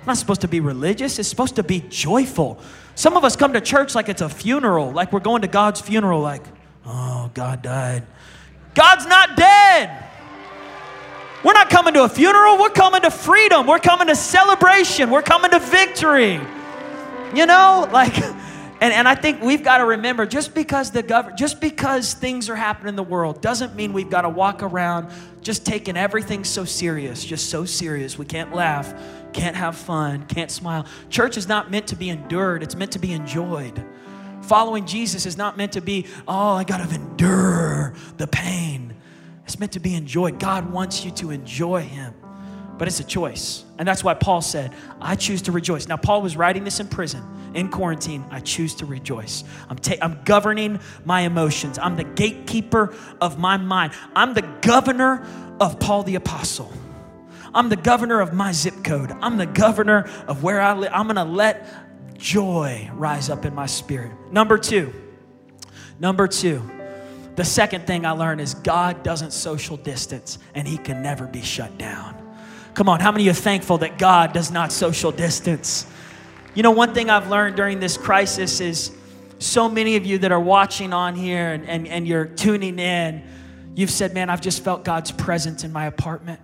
not 0.06 0.16
supposed 0.16 0.42
to 0.42 0.48
be 0.48 0.60
religious, 0.60 1.18
it's 1.18 1.28
supposed 1.28 1.56
to 1.56 1.62
be 1.62 1.80
joyful. 1.88 2.60
Some 2.94 3.16
of 3.16 3.24
us 3.24 3.36
come 3.36 3.52
to 3.52 3.60
church 3.60 3.94
like 3.94 4.08
it's 4.08 4.22
a 4.22 4.28
funeral, 4.28 4.90
like 4.90 5.12
we're 5.12 5.20
going 5.20 5.42
to 5.42 5.48
God's 5.48 5.80
funeral, 5.80 6.20
like, 6.20 6.42
oh, 6.84 7.30
God 7.34 7.62
died. 7.62 8.04
God's 8.74 9.06
not 9.06 9.36
dead. 9.36 10.04
We're 11.44 11.52
not 11.52 11.70
coming 11.70 11.94
to 11.94 12.04
a 12.04 12.08
funeral, 12.08 12.58
we're 12.58 12.70
coming 12.70 13.02
to 13.02 13.10
freedom. 13.10 13.66
We're 13.66 13.78
coming 13.78 14.08
to 14.08 14.16
celebration. 14.16 15.10
We're 15.10 15.22
coming 15.22 15.50
to 15.52 15.60
victory. 15.60 16.40
You 17.34 17.46
know, 17.46 17.88
like 17.92 18.16
and, 18.80 18.92
and 18.92 19.08
I 19.08 19.14
think 19.14 19.42
we've 19.42 19.62
got 19.62 19.78
to 19.78 19.84
remember 19.84 20.26
just 20.26 20.54
because 20.54 20.90
the 20.90 21.02
government 21.02 21.38
just 21.38 21.60
because 21.60 22.14
things 22.14 22.50
are 22.50 22.56
happening 22.56 22.90
in 22.90 22.96
the 22.96 23.02
world 23.02 23.40
doesn't 23.40 23.74
mean 23.74 23.92
we've 23.92 24.10
got 24.10 24.22
to 24.22 24.28
walk 24.28 24.62
around 24.62 25.10
just 25.40 25.64
taking 25.64 25.96
everything 25.96 26.44
so 26.44 26.64
serious, 26.64 27.24
just 27.24 27.48
so 27.48 27.64
serious. 27.64 28.18
We 28.18 28.24
can't 28.26 28.52
laugh, 28.54 28.92
can't 29.36 29.54
have 29.54 29.76
fun, 29.76 30.24
can't 30.26 30.50
smile. 30.50 30.86
Church 31.10 31.36
is 31.36 31.46
not 31.46 31.70
meant 31.70 31.88
to 31.88 31.96
be 31.96 32.08
endured, 32.08 32.62
it's 32.62 32.74
meant 32.74 32.92
to 32.92 32.98
be 32.98 33.12
enjoyed. 33.12 33.84
Following 34.42 34.86
Jesus 34.86 35.26
is 35.26 35.36
not 35.36 35.56
meant 35.56 35.72
to 35.72 35.80
be, 35.82 36.06
oh, 36.26 36.54
I 36.54 36.64
got 36.64 36.78
to 36.78 36.94
endure 36.94 37.94
the 38.16 38.26
pain. 38.26 38.94
It's 39.44 39.58
meant 39.58 39.72
to 39.72 39.80
be 39.80 39.94
enjoyed. 39.94 40.40
God 40.40 40.72
wants 40.72 41.04
you 41.04 41.10
to 41.12 41.30
enjoy 41.30 41.82
Him, 41.82 42.14
but 42.78 42.88
it's 42.88 43.00
a 43.00 43.04
choice. 43.04 43.64
And 43.78 43.86
that's 43.86 44.02
why 44.02 44.14
Paul 44.14 44.40
said, 44.40 44.72
I 45.00 45.16
choose 45.16 45.42
to 45.42 45.52
rejoice. 45.52 45.86
Now, 45.86 45.98
Paul 45.98 46.22
was 46.22 46.34
writing 46.34 46.64
this 46.64 46.80
in 46.80 46.88
prison, 46.88 47.22
in 47.54 47.68
quarantine. 47.68 48.24
I 48.30 48.40
choose 48.40 48.74
to 48.76 48.86
rejoice. 48.86 49.44
I'm, 49.68 49.76
ta- 49.76 49.96
I'm 50.00 50.22
governing 50.24 50.80
my 51.04 51.22
emotions. 51.22 51.78
I'm 51.78 51.96
the 51.96 52.04
gatekeeper 52.04 52.94
of 53.20 53.38
my 53.38 53.58
mind. 53.58 53.92
I'm 54.14 54.32
the 54.32 54.48
governor 54.62 55.26
of 55.60 55.78
Paul 55.78 56.04
the 56.04 56.14
Apostle. 56.14 56.72
I'm 57.56 57.70
the 57.70 57.76
governor 57.76 58.20
of 58.20 58.34
my 58.34 58.52
zip 58.52 58.84
code. 58.84 59.10
I'm 59.22 59.38
the 59.38 59.46
governor 59.46 60.10
of 60.28 60.42
where 60.42 60.60
I 60.60 60.74
live. 60.74 60.92
I'm 60.92 61.06
going 61.06 61.16
to 61.16 61.24
let 61.24 62.18
joy 62.18 62.90
rise 62.92 63.30
up 63.30 63.46
in 63.46 63.54
my 63.54 63.64
spirit. 63.64 64.12
Number 64.30 64.58
two, 64.58 64.92
number 65.98 66.28
two, 66.28 66.62
the 67.34 67.46
second 67.46 67.86
thing 67.86 68.04
I 68.04 68.10
learned 68.10 68.42
is 68.42 68.52
God 68.52 69.02
doesn't 69.02 69.32
social 69.32 69.78
distance 69.78 70.38
and 70.54 70.68
he 70.68 70.76
can 70.76 71.02
never 71.02 71.26
be 71.26 71.40
shut 71.40 71.78
down. 71.78 72.14
Come 72.74 72.90
on, 72.90 73.00
how 73.00 73.10
many 73.10 73.22
of 73.22 73.26
you 73.26 73.30
are 73.30 73.42
thankful 73.42 73.78
that 73.78 73.96
God 73.96 74.34
does 74.34 74.50
not 74.50 74.70
social 74.70 75.10
distance? 75.10 75.86
You 76.54 76.62
know, 76.62 76.72
one 76.72 76.92
thing 76.92 77.08
I've 77.08 77.30
learned 77.30 77.56
during 77.56 77.80
this 77.80 77.96
crisis 77.96 78.60
is 78.60 78.94
so 79.38 79.66
many 79.66 79.96
of 79.96 80.04
you 80.04 80.18
that 80.18 80.30
are 80.30 80.40
watching 80.40 80.92
on 80.92 81.14
here 81.14 81.52
and, 81.52 81.66
and, 81.66 81.88
and 81.88 82.06
you're 82.06 82.26
tuning 82.26 82.78
in, 82.78 83.26
you've 83.74 83.90
said, 83.90 84.12
Man, 84.12 84.28
I've 84.28 84.42
just 84.42 84.62
felt 84.62 84.84
God's 84.84 85.10
presence 85.10 85.64
in 85.64 85.72
my 85.72 85.86
apartment. 85.86 86.40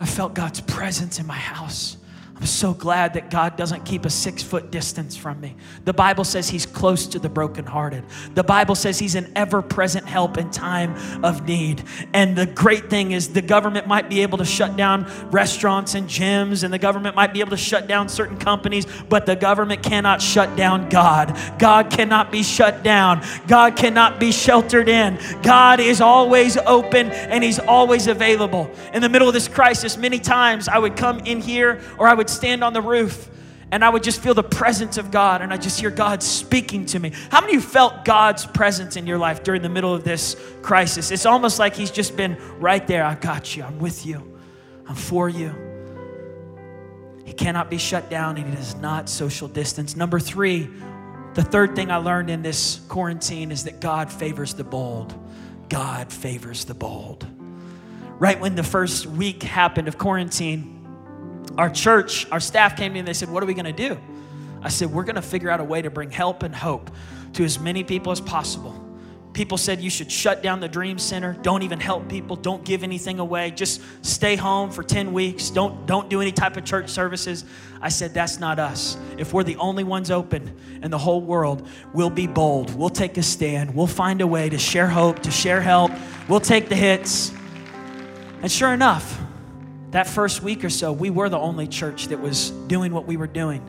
I 0.00 0.06
felt 0.06 0.34
God's 0.34 0.60
presence 0.62 1.18
in 1.18 1.26
my 1.26 1.36
house. 1.36 1.97
I'm 2.38 2.46
so 2.46 2.72
glad 2.72 3.14
that 3.14 3.30
God 3.30 3.56
doesn't 3.56 3.84
keep 3.84 4.04
a 4.04 4.10
six 4.10 4.44
foot 4.44 4.70
distance 4.70 5.16
from 5.16 5.40
me. 5.40 5.56
The 5.84 5.92
Bible 5.92 6.22
says 6.22 6.48
He's 6.48 6.66
close 6.66 7.08
to 7.08 7.18
the 7.18 7.28
brokenhearted. 7.28 8.04
The 8.34 8.44
Bible 8.44 8.76
says 8.76 8.96
He's 8.96 9.16
an 9.16 9.32
ever 9.34 9.60
present 9.60 10.06
help 10.06 10.38
in 10.38 10.48
time 10.52 10.94
of 11.24 11.48
need. 11.48 11.82
And 12.14 12.36
the 12.36 12.46
great 12.46 12.90
thing 12.90 13.10
is, 13.10 13.32
the 13.32 13.42
government 13.42 13.88
might 13.88 14.08
be 14.08 14.22
able 14.22 14.38
to 14.38 14.44
shut 14.44 14.76
down 14.76 15.10
restaurants 15.32 15.96
and 15.96 16.08
gyms, 16.08 16.62
and 16.62 16.72
the 16.72 16.78
government 16.78 17.16
might 17.16 17.32
be 17.32 17.40
able 17.40 17.50
to 17.50 17.56
shut 17.56 17.88
down 17.88 18.08
certain 18.08 18.38
companies, 18.38 18.86
but 19.08 19.26
the 19.26 19.34
government 19.34 19.82
cannot 19.82 20.22
shut 20.22 20.54
down 20.54 20.88
God. 20.88 21.36
God 21.58 21.90
cannot 21.90 22.30
be 22.30 22.44
shut 22.44 22.84
down. 22.84 23.20
God 23.48 23.74
cannot 23.74 24.20
be 24.20 24.30
sheltered 24.30 24.88
in. 24.88 25.18
God 25.42 25.80
is 25.80 26.00
always 26.00 26.56
open 26.56 27.10
and 27.10 27.42
He's 27.42 27.58
always 27.58 28.06
available. 28.06 28.70
In 28.94 29.02
the 29.02 29.08
middle 29.08 29.26
of 29.26 29.34
this 29.34 29.48
crisis, 29.48 29.96
many 29.96 30.20
times 30.20 30.68
I 30.68 30.78
would 30.78 30.96
come 30.96 31.18
in 31.20 31.40
here 31.40 31.80
or 31.98 32.06
I 32.06 32.14
would 32.14 32.27
would 32.28 32.34
stand 32.34 32.62
on 32.62 32.74
the 32.74 32.82
roof 32.82 33.30
and 33.70 33.82
I 33.82 33.88
would 33.88 34.02
just 34.02 34.20
feel 34.20 34.34
the 34.34 34.42
presence 34.42 34.98
of 34.98 35.10
God 35.10 35.40
and 35.40 35.50
I 35.50 35.56
just 35.56 35.80
hear 35.80 35.90
God 35.90 36.22
speaking 36.22 36.84
to 36.86 36.98
me. 36.98 37.12
How 37.30 37.40
many 37.40 37.56
of 37.56 37.62
you 37.62 37.68
felt 37.68 38.04
God's 38.04 38.44
presence 38.44 38.96
in 38.96 39.06
your 39.06 39.16
life 39.16 39.42
during 39.42 39.62
the 39.62 39.70
middle 39.70 39.94
of 39.94 40.04
this 40.04 40.36
crisis? 40.60 41.10
It's 41.10 41.24
almost 41.24 41.58
like 41.58 41.74
He's 41.74 41.90
just 41.90 42.16
been 42.18 42.36
right 42.58 42.86
there. 42.86 43.02
I 43.02 43.14
got 43.14 43.56
you. 43.56 43.62
I'm 43.62 43.78
with 43.78 44.04
you. 44.04 44.38
I'm 44.86 44.94
for 44.94 45.28
you. 45.28 45.54
He 47.24 47.32
cannot 47.32 47.70
be 47.70 47.78
shut 47.78 48.10
down 48.10 48.36
and 48.36 48.46
He 48.46 48.54
does 48.54 48.74
not 48.74 49.08
social 49.08 49.48
distance. 49.48 49.96
Number 49.96 50.20
three, 50.20 50.68
the 51.32 51.42
third 51.42 51.74
thing 51.74 51.90
I 51.90 51.96
learned 51.96 52.28
in 52.28 52.42
this 52.42 52.80
quarantine 52.88 53.50
is 53.50 53.64
that 53.64 53.80
God 53.80 54.12
favors 54.12 54.52
the 54.52 54.64
bold. 54.64 55.14
God 55.70 56.12
favors 56.12 56.66
the 56.66 56.74
bold. 56.74 57.26
Right 58.18 58.38
when 58.38 58.54
the 58.54 58.62
first 58.62 59.06
week 59.06 59.42
happened 59.42 59.88
of 59.88 59.96
quarantine, 59.96 60.77
our 61.56 61.70
church, 61.70 62.30
our 62.30 62.40
staff 62.40 62.76
came 62.76 62.92
in 62.92 62.98
and 62.98 63.08
they 63.08 63.12
said, 63.12 63.30
What 63.30 63.42
are 63.42 63.46
we 63.46 63.54
going 63.54 63.64
to 63.64 63.72
do? 63.72 63.98
I 64.62 64.68
said, 64.68 64.90
We're 64.90 65.04
going 65.04 65.16
to 65.16 65.22
figure 65.22 65.50
out 65.50 65.60
a 65.60 65.64
way 65.64 65.82
to 65.82 65.90
bring 65.90 66.10
help 66.10 66.42
and 66.42 66.54
hope 66.54 66.90
to 67.34 67.44
as 67.44 67.58
many 67.58 67.84
people 67.84 68.12
as 68.12 68.20
possible. 68.20 68.84
People 69.38 69.56
said 69.56 69.80
you 69.80 69.90
should 69.90 70.10
shut 70.10 70.42
down 70.42 70.58
the 70.58 70.68
Dream 70.68 70.98
Center. 70.98 71.36
Don't 71.42 71.62
even 71.62 71.78
help 71.78 72.08
people. 72.08 72.34
Don't 72.34 72.64
give 72.64 72.82
anything 72.82 73.20
away. 73.20 73.52
Just 73.52 73.80
stay 74.04 74.34
home 74.34 74.70
for 74.70 74.82
10 74.82 75.12
weeks. 75.12 75.50
Don't, 75.50 75.86
don't 75.86 76.10
do 76.10 76.20
any 76.20 76.32
type 76.32 76.56
of 76.56 76.64
church 76.64 76.88
services. 76.88 77.44
I 77.80 77.88
said, 77.88 78.14
That's 78.14 78.40
not 78.40 78.58
us. 78.58 78.96
If 79.16 79.32
we're 79.32 79.44
the 79.44 79.56
only 79.56 79.84
ones 79.84 80.10
open 80.10 80.56
in 80.82 80.90
the 80.90 80.98
whole 80.98 81.20
world, 81.20 81.68
we'll 81.92 82.10
be 82.10 82.26
bold. 82.26 82.74
We'll 82.74 82.88
take 82.90 83.16
a 83.16 83.22
stand. 83.22 83.74
We'll 83.74 83.86
find 83.86 84.20
a 84.20 84.26
way 84.26 84.48
to 84.48 84.58
share 84.58 84.88
hope, 84.88 85.20
to 85.20 85.30
share 85.30 85.60
help. 85.60 85.92
We'll 86.28 86.40
take 86.40 86.68
the 86.68 86.76
hits. 86.76 87.32
And 88.42 88.50
sure 88.50 88.72
enough, 88.72 89.20
that 89.90 90.06
first 90.06 90.42
week 90.42 90.64
or 90.64 90.70
so, 90.70 90.92
we 90.92 91.10
were 91.10 91.28
the 91.28 91.38
only 91.38 91.66
church 91.66 92.08
that 92.08 92.20
was 92.20 92.50
doing 92.50 92.92
what 92.92 93.06
we 93.06 93.16
were 93.16 93.26
doing. 93.26 93.62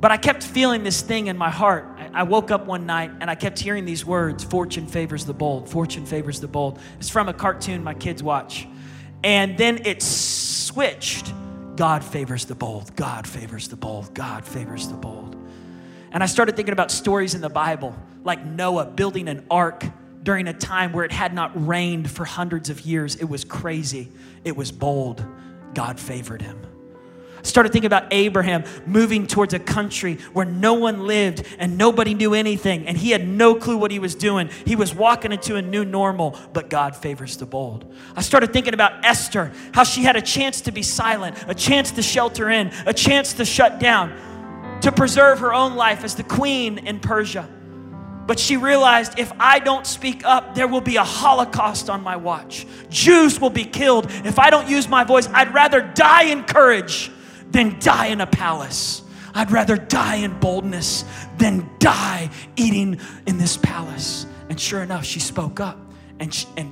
But 0.00 0.10
I 0.10 0.16
kept 0.16 0.42
feeling 0.42 0.82
this 0.82 1.02
thing 1.02 1.26
in 1.26 1.36
my 1.36 1.50
heart. 1.50 1.86
I 2.14 2.22
woke 2.22 2.50
up 2.50 2.64
one 2.66 2.86
night 2.86 3.10
and 3.20 3.30
I 3.30 3.34
kept 3.34 3.58
hearing 3.58 3.84
these 3.84 4.04
words 4.04 4.42
Fortune 4.42 4.86
favors 4.86 5.26
the 5.26 5.34
bold, 5.34 5.68
fortune 5.68 6.06
favors 6.06 6.40
the 6.40 6.48
bold. 6.48 6.78
It's 6.98 7.10
from 7.10 7.28
a 7.28 7.34
cartoon 7.34 7.84
my 7.84 7.94
kids 7.94 8.22
watch. 8.22 8.66
And 9.22 9.58
then 9.58 9.84
it 9.84 10.02
switched 10.02 11.32
God 11.76 12.02
favors 12.02 12.46
the 12.46 12.54
bold, 12.54 12.96
God 12.96 13.26
favors 13.26 13.68
the 13.68 13.76
bold, 13.76 14.14
God 14.14 14.44
favors 14.46 14.88
the 14.88 14.96
bold. 14.96 15.36
And 16.12 16.22
I 16.22 16.26
started 16.26 16.56
thinking 16.56 16.72
about 16.72 16.90
stories 16.90 17.34
in 17.34 17.40
the 17.40 17.50
Bible, 17.50 17.94
like 18.24 18.44
Noah 18.44 18.86
building 18.86 19.28
an 19.28 19.46
ark 19.50 19.84
during 20.22 20.48
a 20.48 20.52
time 20.52 20.92
where 20.92 21.04
it 21.04 21.12
had 21.12 21.32
not 21.32 21.66
rained 21.66 22.10
for 22.10 22.24
hundreds 22.24 22.70
of 22.70 22.82
years. 22.82 23.16
It 23.16 23.24
was 23.24 23.44
crazy. 23.44 24.08
It 24.44 24.56
was 24.56 24.70
bold. 24.70 25.24
God 25.74 25.98
favored 25.98 26.42
him. 26.42 26.60
I 27.38 27.42
started 27.42 27.72
thinking 27.72 27.86
about 27.86 28.12
Abraham 28.12 28.64
moving 28.84 29.26
towards 29.26 29.54
a 29.54 29.58
country 29.58 30.16
where 30.34 30.44
no 30.44 30.74
one 30.74 31.06
lived 31.06 31.46
and 31.58 31.78
nobody 31.78 32.12
knew 32.12 32.34
anything, 32.34 32.86
and 32.86 32.98
he 32.98 33.12
had 33.12 33.26
no 33.26 33.54
clue 33.54 33.78
what 33.78 33.90
he 33.90 33.98
was 33.98 34.14
doing. 34.14 34.50
He 34.66 34.76
was 34.76 34.94
walking 34.94 35.32
into 35.32 35.56
a 35.56 35.62
new 35.62 35.84
normal, 35.86 36.38
but 36.52 36.68
God 36.68 36.94
favors 36.94 37.38
the 37.38 37.46
bold. 37.46 37.90
I 38.14 38.20
started 38.20 38.52
thinking 38.52 38.74
about 38.74 39.06
Esther, 39.06 39.52
how 39.72 39.84
she 39.84 40.02
had 40.02 40.16
a 40.16 40.20
chance 40.20 40.60
to 40.62 40.72
be 40.72 40.82
silent, 40.82 41.42
a 41.48 41.54
chance 41.54 41.92
to 41.92 42.02
shelter 42.02 42.50
in, 42.50 42.72
a 42.84 42.92
chance 42.92 43.32
to 43.34 43.46
shut 43.46 43.80
down, 43.80 44.12
to 44.82 44.92
preserve 44.92 45.38
her 45.38 45.54
own 45.54 45.76
life 45.76 46.04
as 46.04 46.14
the 46.16 46.24
queen 46.24 46.76
in 46.76 47.00
Persia. 47.00 47.48
But 48.30 48.38
she 48.38 48.56
realized 48.56 49.18
if 49.18 49.32
I 49.40 49.58
don't 49.58 49.84
speak 49.84 50.24
up, 50.24 50.54
there 50.54 50.68
will 50.68 50.80
be 50.80 50.94
a 50.94 51.02
Holocaust 51.02 51.90
on 51.90 52.00
my 52.00 52.14
watch. 52.14 52.64
Jews 52.88 53.40
will 53.40 53.50
be 53.50 53.64
killed. 53.64 54.08
If 54.24 54.38
I 54.38 54.50
don't 54.50 54.68
use 54.68 54.88
my 54.88 55.02
voice, 55.02 55.26
I'd 55.34 55.52
rather 55.52 55.80
die 55.80 56.26
in 56.26 56.44
courage 56.44 57.10
than 57.50 57.80
die 57.80 58.06
in 58.06 58.20
a 58.20 58.28
palace. 58.28 59.02
I'd 59.34 59.50
rather 59.50 59.76
die 59.76 60.14
in 60.14 60.38
boldness 60.38 61.04
than 61.38 61.68
die 61.80 62.30
eating 62.54 63.00
in 63.26 63.36
this 63.36 63.56
palace. 63.56 64.26
And 64.48 64.60
sure 64.60 64.84
enough, 64.84 65.04
she 65.04 65.18
spoke 65.18 65.58
up 65.58 65.76
and, 66.20 66.32
she, 66.32 66.46
and 66.56 66.70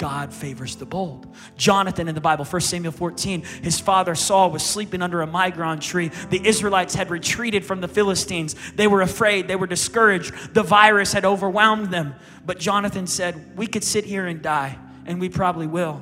God 0.00 0.32
favors 0.32 0.76
the 0.76 0.86
bold. 0.86 1.26
Jonathan 1.58 2.08
in 2.08 2.14
the 2.14 2.22
Bible, 2.22 2.46
1 2.46 2.60
Samuel 2.62 2.90
14, 2.90 3.42
his 3.62 3.78
father 3.78 4.14
Saul 4.14 4.50
was 4.50 4.62
sleeping 4.62 5.02
under 5.02 5.20
a 5.20 5.26
migron 5.26 5.78
tree. 5.78 6.08
The 6.30 6.40
Israelites 6.42 6.94
had 6.94 7.10
retreated 7.10 7.66
from 7.66 7.82
the 7.82 7.86
Philistines. 7.86 8.56
They 8.74 8.86
were 8.86 9.02
afraid, 9.02 9.46
they 9.46 9.56
were 9.56 9.66
discouraged. 9.66 10.54
The 10.54 10.62
virus 10.62 11.12
had 11.12 11.26
overwhelmed 11.26 11.90
them. 11.90 12.14
But 12.46 12.58
Jonathan 12.58 13.06
said, 13.06 13.58
We 13.58 13.66
could 13.66 13.84
sit 13.84 14.06
here 14.06 14.26
and 14.26 14.40
die, 14.40 14.78
and 15.04 15.20
we 15.20 15.28
probably 15.28 15.66
will. 15.66 16.00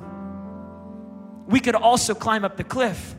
We 1.45 1.59
could 1.59 1.75
also 1.75 2.15
climb 2.15 2.45
up 2.45 2.55
the 2.55 2.63
cliff 2.63 3.15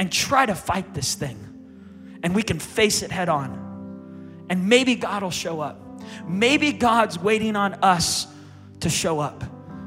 and 0.00 0.10
try 0.10 0.46
to 0.46 0.56
fight 0.56 0.94
this 0.94 1.14
thing, 1.14 2.18
and 2.24 2.34
we 2.34 2.42
can 2.42 2.58
face 2.58 3.04
it 3.04 3.12
head 3.12 3.28
on. 3.28 4.46
And 4.50 4.68
maybe 4.68 4.96
God 4.96 5.22
will 5.22 5.30
show 5.30 5.60
up. 5.60 5.80
Maybe 6.26 6.72
God's 6.72 7.20
waiting 7.20 7.54
on 7.54 7.74
us 7.74 8.26
to 8.80 8.90
show 8.90 9.20
up 9.20 9.44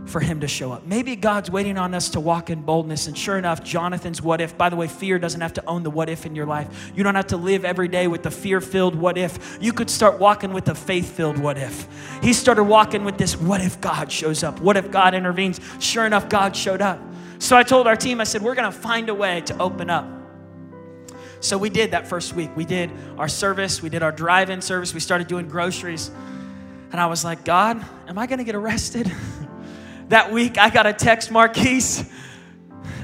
for 0.08 0.20
him 0.20 0.40
to 0.40 0.48
show 0.48 0.72
up. 0.72 0.86
Maybe 0.86 1.16
God's 1.16 1.52
waiting 1.52 1.78
on 1.78 1.94
us 1.94 2.10
to 2.12 2.20
walk 2.20 2.50
in 2.50 2.62
boldness. 2.62 3.08
And 3.08 3.18
sure 3.18 3.38
enough, 3.38 3.64
Jonathan's 3.64 4.22
what 4.22 4.42
if. 4.42 4.58
By 4.58 4.70
the 4.70 4.76
way, 4.76 4.88
fear 4.88 5.20
doesn't 5.20 5.42
have 5.42 5.54
to 5.54 5.66
own 5.66 5.84
the 5.84 5.90
what 5.90 6.10
if 6.10 6.26
in 6.26 6.36
your 6.36 6.46
life. 6.46 6.92
You 6.96 7.04
don't 7.04 7.16
have 7.16 7.28
to 7.28 7.38
live 7.38 7.66
every 7.66 7.88
day 7.88 8.08
with 8.08 8.24
the 8.24 8.32
fear 8.32 8.62
filled 8.62 8.96
what 8.96 9.18
if. 9.18 9.58
You 9.62 9.74
could 9.74 9.90
start 9.90 10.20
walking 10.20 10.54
with 10.54 10.66
the 10.66 10.76
faith 10.76 11.16
filled 11.16 11.38
what 11.38 11.58
if. 11.58 11.88
He 12.22 12.34
started 12.34 12.64
walking 12.64 13.04
with 13.04 13.18
this 13.18 13.36
what 13.36 13.62
if 13.62 13.80
God 13.82 14.12
shows 14.12 14.44
up? 14.44 14.60
What 14.62 14.78
if 14.78 14.92
God 14.92 15.14
intervenes? 15.14 15.60
Sure 15.80 16.06
enough, 16.06 16.30
God 16.30 16.56
showed 16.56 16.82
up. 16.82 17.00
So 17.40 17.56
I 17.56 17.64
told 17.64 17.88
our 17.88 17.96
team, 17.96 18.20
I 18.20 18.24
said, 18.24 18.42
we're 18.42 18.56
going 18.56 18.72
to 18.72 18.78
find 18.78 19.10
a 19.10 19.14
way 19.14 19.42
to 19.42 19.58
open 19.60 19.90
up. 19.90 20.08
So 21.40 21.58
we 21.58 21.70
did 21.70 21.92
that 21.92 22.08
first 22.08 22.34
week. 22.34 22.50
We 22.56 22.66
did 22.66 22.92
our 23.18 23.28
service, 23.28 23.82
we 23.82 23.90
did 23.90 24.02
our 24.02 24.12
drive 24.12 24.50
in 24.50 24.62
service, 24.62 24.94
we 24.94 25.00
started 25.00 25.28
doing 25.28 25.48
groceries. 25.48 26.10
And 26.92 27.00
I 27.00 27.06
was 27.08 27.24
like, 27.24 27.44
God, 27.44 27.86
am 28.08 28.18
I 28.18 28.28
going 28.28 28.40
to 28.40 28.46
get 28.46 28.56
arrested? 28.56 29.12
that 30.10 30.32
week, 30.32 30.58
I 30.58 30.70
got 30.70 30.86
a 30.86 30.94
text, 30.94 31.32
Marquise. 31.32 32.10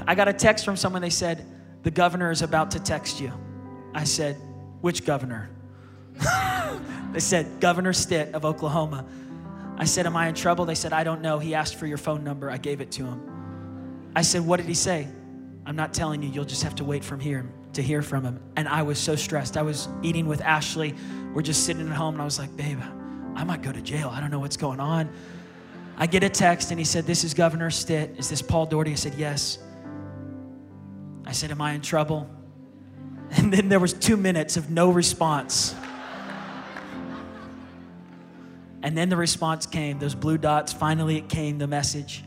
I 0.06 0.14
got 0.14 0.28
a 0.28 0.32
text 0.32 0.64
from 0.64 0.76
someone. 0.76 1.02
They 1.02 1.10
said, 1.10 1.44
The 1.82 1.90
governor 1.90 2.30
is 2.30 2.42
about 2.42 2.72
to 2.72 2.80
text 2.80 3.20
you. 3.20 3.32
I 3.94 4.04
said, 4.04 4.36
Which 4.80 5.04
governor? 5.04 5.50
they 7.12 7.20
said, 7.20 7.60
Governor 7.60 7.92
Stitt 7.92 8.34
of 8.34 8.44
Oklahoma. 8.44 9.04
I 9.76 9.84
said, 9.84 10.06
Am 10.06 10.16
I 10.16 10.28
in 10.28 10.34
trouble? 10.34 10.64
They 10.64 10.74
said, 10.74 10.92
I 10.92 11.04
don't 11.04 11.20
know. 11.20 11.38
He 11.38 11.54
asked 11.54 11.76
for 11.76 11.86
your 11.86 11.98
phone 11.98 12.24
number. 12.24 12.50
I 12.50 12.58
gave 12.58 12.80
it 12.80 12.90
to 12.92 13.04
him. 13.04 14.10
I 14.16 14.22
said, 14.22 14.46
What 14.46 14.58
did 14.58 14.66
he 14.66 14.74
say? 14.74 15.08
I'm 15.66 15.76
not 15.76 15.94
telling 15.94 16.22
you. 16.22 16.28
You'll 16.28 16.44
just 16.44 16.62
have 16.62 16.74
to 16.76 16.84
wait 16.84 17.04
from 17.04 17.20
here 17.20 17.50
to 17.72 17.82
hear 17.82 18.02
from 18.02 18.24
him. 18.24 18.40
And 18.56 18.68
I 18.68 18.82
was 18.82 18.98
so 18.98 19.16
stressed. 19.16 19.56
I 19.56 19.62
was 19.62 19.88
eating 20.02 20.26
with 20.26 20.40
Ashley. 20.42 20.94
We're 21.32 21.42
just 21.42 21.64
sitting 21.64 21.88
at 21.88 21.96
home, 21.96 22.14
and 22.14 22.22
I 22.22 22.24
was 22.24 22.38
like, 22.38 22.54
Babe, 22.56 22.78
I 23.34 23.44
might 23.44 23.62
go 23.62 23.72
to 23.72 23.80
jail. 23.80 24.10
I 24.12 24.20
don't 24.20 24.30
know 24.30 24.38
what's 24.38 24.56
going 24.56 24.80
on. 24.80 25.10
I 25.96 26.06
get 26.06 26.24
a 26.24 26.28
text, 26.28 26.70
and 26.70 26.78
he 26.78 26.84
said, 26.84 27.06
This 27.06 27.24
is 27.24 27.34
Governor 27.34 27.70
Stitt. 27.70 28.16
Is 28.18 28.28
this 28.28 28.42
Paul 28.42 28.66
Daugherty? 28.66 28.92
I 28.92 28.96
said, 28.96 29.14
Yes. 29.14 29.58
I 31.24 31.32
said, 31.32 31.50
Am 31.50 31.60
I 31.60 31.72
in 31.72 31.80
trouble? 31.80 32.28
And 33.36 33.52
then 33.52 33.68
there 33.68 33.80
was 33.80 33.94
two 33.94 34.16
minutes 34.16 34.56
of 34.56 34.70
no 34.70 34.90
response. 34.90 35.74
And 38.84 38.94
then 38.96 39.08
the 39.08 39.16
response 39.16 39.64
came, 39.64 39.98
those 39.98 40.14
blue 40.14 40.36
dots, 40.36 40.70
finally 40.70 41.16
it 41.16 41.30
came, 41.30 41.56
the 41.56 41.66
message. 41.66 42.22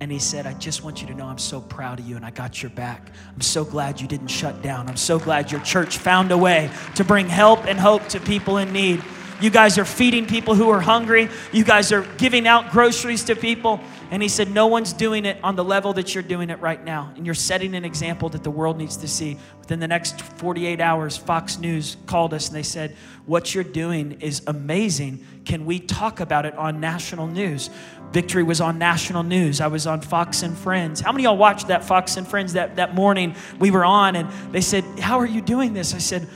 And 0.00 0.10
he 0.10 0.18
said, 0.18 0.44
I 0.44 0.54
just 0.54 0.82
want 0.82 1.00
you 1.00 1.06
to 1.06 1.14
know 1.14 1.26
I'm 1.26 1.38
so 1.38 1.60
proud 1.60 2.00
of 2.00 2.08
you 2.08 2.16
and 2.16 2.26
I 2.26 2.30
got 2.30 2.60
your 2.60 2.70
back. 2.70 3.12
I'm 3.32 3.40
so 3.40 3.64
glad 3.64 4.00
you 4.00 4.08
didn't 4.08 4.26
shut 4.26 4.60
down. 4.60 4.88
I'm 4.88 4.96
so 4.96 5.20
glad 5.20 5.52
your 5.52 5.60
church 5.60 5.98
found 5.98 6.32
a 6.32 6.36
way 6.36 6.68
to 6.96 7.04
bring 7.04 7.28
help 7.28 7.64
and 7.66 7.78
hope 7.78 8.08
to 8.08 8.18
people 8.18 8.58
in 8.58 8.72
need. 8.72 9.04
You 9.40 9.50
guys 9.50 9.78
are 9.78 9.84
feeding 9.84 10.26
people 10.26 10.54
who 10.54 10.68
are 10.70 10.80
hungry. 10.80 11.28
You 11.52 11.64
guys 11.64 11.92
are 11.92 12.02
giving 12.18 12.46
out 12.46 12.70
groceries 12.70 13.24
to 13.24 13.36
people. 13.36 13.80
And 14.10 14.22
he 14.22 14.28
said, 14.28 14.50
No 14.50 14.66
one's 14.66 14.92
doing 14.92 15.24
it 15.24 15.38
on 15.42 15.56
the 15.56 15.64
level 15.64 15.92
that 15.94 16.14
you're 16.14 16.22
doing 16.22 16.50
it 16.50 16.60
right 16.60 16.82
now. 16.84 17.12
And 17.16 17.24
you're 17.24 17.34
setting 17.34 17.74
an 17.74 17.84
example 17.84 18.28
that 18.30 18.42
the 18.42 18.50
world 18.50 18.76
needs 18.76 18.96
to 18.98 19.08
see. 19.08 19.38
Within 19.60 19.80
the 19.80 19.88
next 19.88 20.20
48 20.20 20.80
hours, 20.80 21.16
Fox 21.16 21.58
News 21.58 21.96
called 22.06 22.34
us 22.34 22.48
and 22.48 22.56
they 22.56 22.62
said, 22.62 22.96
What 23.24 23.54
you're 23.54 23.64
doing 23.64 24.20
is 24.20 24.42
amazing. 24.46 25.24
Can 25.44 25.64
we 25.64 25.78
talk 25.78 26.20
about 26.20 26.44
it 26.44 26.54
on 26.56 26.80
national 26.80 27.26
news? 27.26 27.70
Victory 28.12 28.42
was 28.42 28.60
on 28.60 28.78
national 28.78 29.22
news. 29.22 29.60
I 29.60 29.68
was 29.68 29.86
on 29.86 30.00
Fox 30.00 30.42
and 30.42 30.58
Friends. 30.58 31.00
How 31.00 31.12
many 31.12 31.24
y'all 31.24 31.36
watched 31.36 31.68
that 31.68 31.84
Fox 31.84 32.16
and 32.16 32.26
Friends 32.26 32.54
that, 32.54 32.76
that 32.76 32.94
morning 32.94 33.36
we 33.60 33.70
were 33.70 33.84
on? 33.84 34.16
And 34.16 34.28
they 34.52 34.60
said, 34.60 34.84
How 34.98 35.20
are 35.20 35.26
you 35.26 35.40
doing 35.40 35.72
this? 35.72 35.94
I 35.94 35.98
said, 35.98 36.28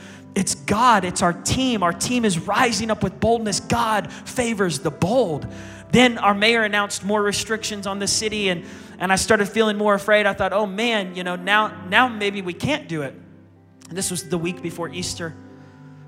God, 0.65 1.05
it's 1.05 1.21
our 1.21 1.33
team. 1.33 1.83
Our 1.83 1.93
team 1.93 2.25
is 2.25 2.39
rising 2.39 2.91
up 2.91 3.03
with 3.03 3.19
boldness. 3.19 3.59
God 3.59 4.11
favors 4.11 4.79
the 4.79 4.91
bold. 4.91 5.47
Then 5.91 6.17
our 6.17 6.33
mayor 6.33 6.63
announced 6.63 7.03
more 7.03 7.21
restrictions 7.21 7.87
on 7.87 7.99
the 7.99 8.07
city, 8.07 8.49
and, 8.49 8.65
and 8.99 9.11
I 9.13 9.15
started 9.15 9.47
feeling 9.47 9.77
more 9.77 9.93
afraid. 9.93 10.25
I 10.25 10.33
thought, 10.33 10.51
oh 10.53 10.65
man, 10.65 11.15
you 11.15 11.23
know, 11.23 11.35
now, 11.35 11.85
now 11.87 12.07
maybe 12.07 12.41
we 12.41 12.53
can't 12.53 12.87
do 12.87 13.03
it. 13.03 13.13
And 13.89 13.97
this 13.97 14.11
was 14.11 14.27
the 14.27 14.37
week 14.37 14.61
before 14.61 14.89
Easter. 14.89 15.35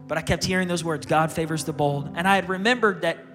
But 0.08 0.18
I 0.18 0.22
kept 0.22 0.44
hearing 0.44 0.68
those 0.68 0.84
words 0.84 1.06
God 1.06 1.32
favors 1.32 1.64
the 1.64 1.74
bold. 1.74 2.12
And 2.16 2.28
I 2.28 2.36
had 2.36 2.50
remembered 2.50 3.02
that 3.02 3.27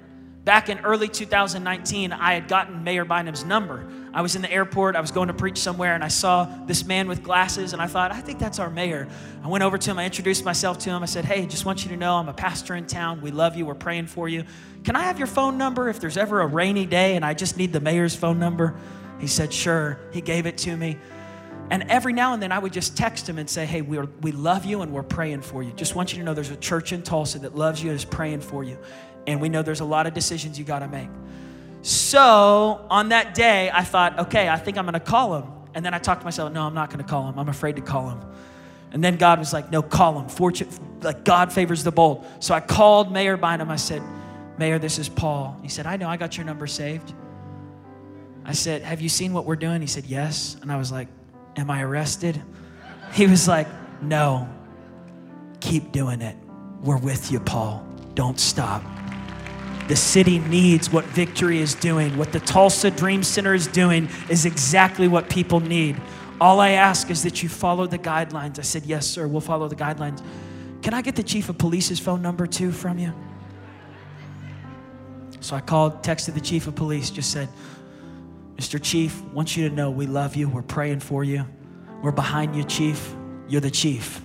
back 0.45 0.69
in 0.69 0.79
early 0.81 1.09
2019, 1.09 2.13
I 2.13 2.35
had 2.35 2.49
gotten 2.49 2.85
Mayor 2.85 3.05
Bynum's 3.05 3.45
number. 3.45 3.87
I 4.15 4.21
was 4.23 4.37
in 4.37 4.43
the 4.43 4.53
airport, 4.53 4.97
I 4.97 5.01
was 5.01 5.11
going 5.11 5.29
to 5.29 5.35
preach 5.35 5.59
somewhere, 5.59 5.95
and 5.95 6.05
I 6.05 6.09
saw 6.09 6.45
this 6.67 6.85
man 6.85 7.09
with 7.09 7.23
glasses, 7.23 7.73
and 7.73 7.81
I 7.81 7.87
thought, 7.87 8.13
I 8.13 8.21
think 8.21 8.39
that's 8.39 8.59
our 8.59 8.69
mayor. 8.69 9.09
I 9.43 9.49
went 9.49 9.65
over 9.65 9.79
to 9.79 9.91
him, 9.91 9.99
I 9.99 10.05
introduced 10.05 10.45
myself 10.45 10.79
to 10.81 10.91
him. 10.91 11.03
I 11.03 11.07
said, 11.07 11.25
Hey, 11.25 11.47
just 11.47 11.65
want 11.65 11.85
you 11.85 11.91
to 11.91 11.97
know 11.97 12.17
I'm 12.17 12.29
a 12.29 12.35
pastor 12.35 12.75
in 12.75 12.87
town. 12.87 13.21
We 13.23 13.31
love 13.31 13.57
you, 13.57 13.65
we're 13.67 13.75
praying 13.75 14.09
for 14.09 14.29
you. 14.29 14.45
Can 14.85 14.97
I 14.97 15.03
have 15.03 15.19
your 15.19 15.29
phone 15.29 15.59
number 15.59 15.89
if 15.89 16.01
there's 16.01 16.17
ever 16.17 16.41
a 16.41 16.47
rainy 16.47 16.87
day 16.87 17.17
and 17.17 17.25
I 17.25 17.35
just 17.35 17.57
need 17.57 17.73
the 17.73 17.81
mayor's 17.81 18.17
phone 18.17 18.39
number? 18.39 18.75
He 19.21 19.29
said, 19.29 19.53
Sure. 19.53 19.99
He 20.13 20.21
gave 20.21 20.47
it 20.47 20.59
to 20.59 20.77
me. 20.77 20.99
And 21.71 21.85
every 21.85 22.13
now 22.13 22.35
and 22.35 22.43
then 22.43 22.53
I 22.53 22.59
would 22.59 22.73
just 22.73 22.97
text 22.97 23.27
him 23.29 23.39
and 23.39 23.49
say, 23.49 23.65
Hey, 23.65 23.81
we 23.81 23.99
we 24.21 24.33
love 24.33 24.65
you 24.65 24.83
and 24.83 24.93
we're 24.93 25.05
praying 25.05 25.43
for 25.43 25.63
you. 25.63 25.73
Just 25.73 25.95
want 25.95 26.13
you 26.13 26.19
to 26.19 26.25
know 26.25 26.35
there's 26.35 26.51
a 26.51 26.57
church 26.57 26.93
in 26.93 27.03
Tulsa 27.03 27.39
that 27.39 27.57
loves 27.57 27.83
you 27.83 27.91
and 27.91 27.97
is 27.97 28.05
praying 28.05 28.41
for 28.41 28.65
you. 28.65 28.77
And 29.27 29.41
we 29.41 29.49
know 29.49 29.63
there's 29.63 29.81
a 29.81 29.85
lot 29.85 30.07
of 30.07 30.15
decisions 30.15 30.59
you 30.59 30.65
got 30.65 30.81
to 30.81 30.89
make. 30.89 31.09
So 31.83 32.87
on 32.91 33.11
that 33.11 33.35
day, 33.35 33.71
I 33.73 33.83
thought, 33.83 34.19
okay, 34.19 34.49
I 34.49 34.57
think 34.57 34.79
I'm 34.79 34.85
going 34.85 34.95
to 34.95 35.01
call 35.01 35.37
him. 35.37 35.51
And 35.75 35.85
then 35.85 35.95
I 35.95 35.99
talked 35.99 36.21
to 36.21 36.25
myself, 36.25 36.53
no, 36.53 36.63
I'm 36.63 36.75
not 36.75 36.91
going 36.91 37.03
to 37.03 37.09
call 37.09 37.29
him. 37.29 37.39
I'm 37.39 37.49
afraid 37.49 37.77
to 37.77 37.83
call 37.83 38.11
him. 38.11 38.21
And 38.93 39.03
then 39.03 39.17
God 39.17 39.39
was 39.39 39.53
like, 39.53 39.71
no, 39.71 39.83
call 39.83 40.19
him. 40.19 40.29
Fortune, 40.29 40.69
like 41.01 41.25
God 41.25 41.53
favors 41.53 41.83
the 41.83 41.91
bold. 41.91 42.27
So 42.41 42.55
I 42.55 42.61
called 42.61 43.11
Mayor 43.11 43.37
Bynum. 43.37 43.71
I 43.71 43.77
said, 43.77 44.03
Mayor, 44.59 44.79
this 44.79 44.99
is 44.99 45.09
Paul. 45.09 45.59
He 45.63 45.69
said, 45.69 45.87
I 45.87 45.97
know, 45.97 46.09
I 46.09 46.17
got 46.17 46.37
your 46.37 46.45
number 46.45 46.67
saved. 46.67 47.13
I 48.45 48.53
said, 48.53 48.83
Have 48.83 49.01
you 49.01 49.09
seen 49.09 49.33
what 49.33 49.45
we're 49.45 49.57
doing? 49.57 49.81
He 49.81 49.87
said, 49.87 50.05
Yes. 50.05 50.57
And 50.61 50.71
I 50.71 50.77
was 50.77 50.93
like, 50.93 51.09
Am 51.57 51.71
I 51.71 51.83
arrested? 51.83 52.41
He 53.13 53.27
was 53.27 53.49
like, 53.49 53.69
No. 54.03 54.49
Keep 55.61 55.93
doing 55.93 56.23
it. 56.23 56.37
We're 56.83 56.99
with 56.99 57.31
you, 57.31 57.41
Paul. 57.41 57.87
Don't 58.15 58.39
stop. 58.39 58.83
The 59.89 59.97
city 59.97 60.39
needs 60.39 60.91
what 60.91 61.05
Victory 61.07 61.61
is 61.61 61.75
doing. 61.75 62.17
What 62.17 62.33
the 62.33 62.41
Tulsa 62.41 62.91
Dream 62.91 63.23
Center 63.23 63.55
is 63.55 63.67
doing 63.67 64.09
is 64.29 64.47
exactly 64.47 65.09
what 65.09 65.29
people 65.29 65.61
need. 65.61 66.01
All 66.41 66.61
I 66.61 66.71
ask 66.71 67.11
is 67.11 67.23
that 67.25 67.43
you 67.43 67.49
follow 67.49 67.87
the 67.87 67.99
guidelines. 67.99 68.59
I 68.59 68.63
said, 68.63 68.85
Yes, 68.85 69.07
sir, 69.07 69.27
we'll 69.27 69.41
follow 69.41 69.69
the 69.69 69.77
guidelines. 69.77 70.23
Can 70.83 70.95
I 70.95 71.03
get 71.03 71.17
the 71.17 71.23
chief 71.23 71.49
of 71.49 71.59
police's 71.59 72.01
phone 72.01 72.23
number 72.23 72.47
too 72.47 72.73
from 72.73 72.99
you? 72.99 73.13
So 75.41 75.57
I 75.57 75.61
called, 75.61 76.03
texted 76.03 76.35
the 76.35 76.41
chief 76.41 76.67
of 76.67 76.75
police, 76.75 77.11
just 77.11 77.31
said, 77.31 77.49
Mr. 78.57 78.81
Chief, 78.81 79.21
want 79.33 79.57
you 79.57 79.69
to 79.69 79.75
know 79.75 79.91
we 79.91 80.07
love 80.07 80.37
you. 80.37 80.49
We're 80.49 80.63
praying 80.63 81.01
for 81.01 81.25
you. 81.25 81.45
We're 82.01 82.13
behind 82.13 82.55
you, 82.55 82.63
Chief. 82.65 83.15
You're 83.49 83.61
the 83.61 83.71
chief. 83.71 84.23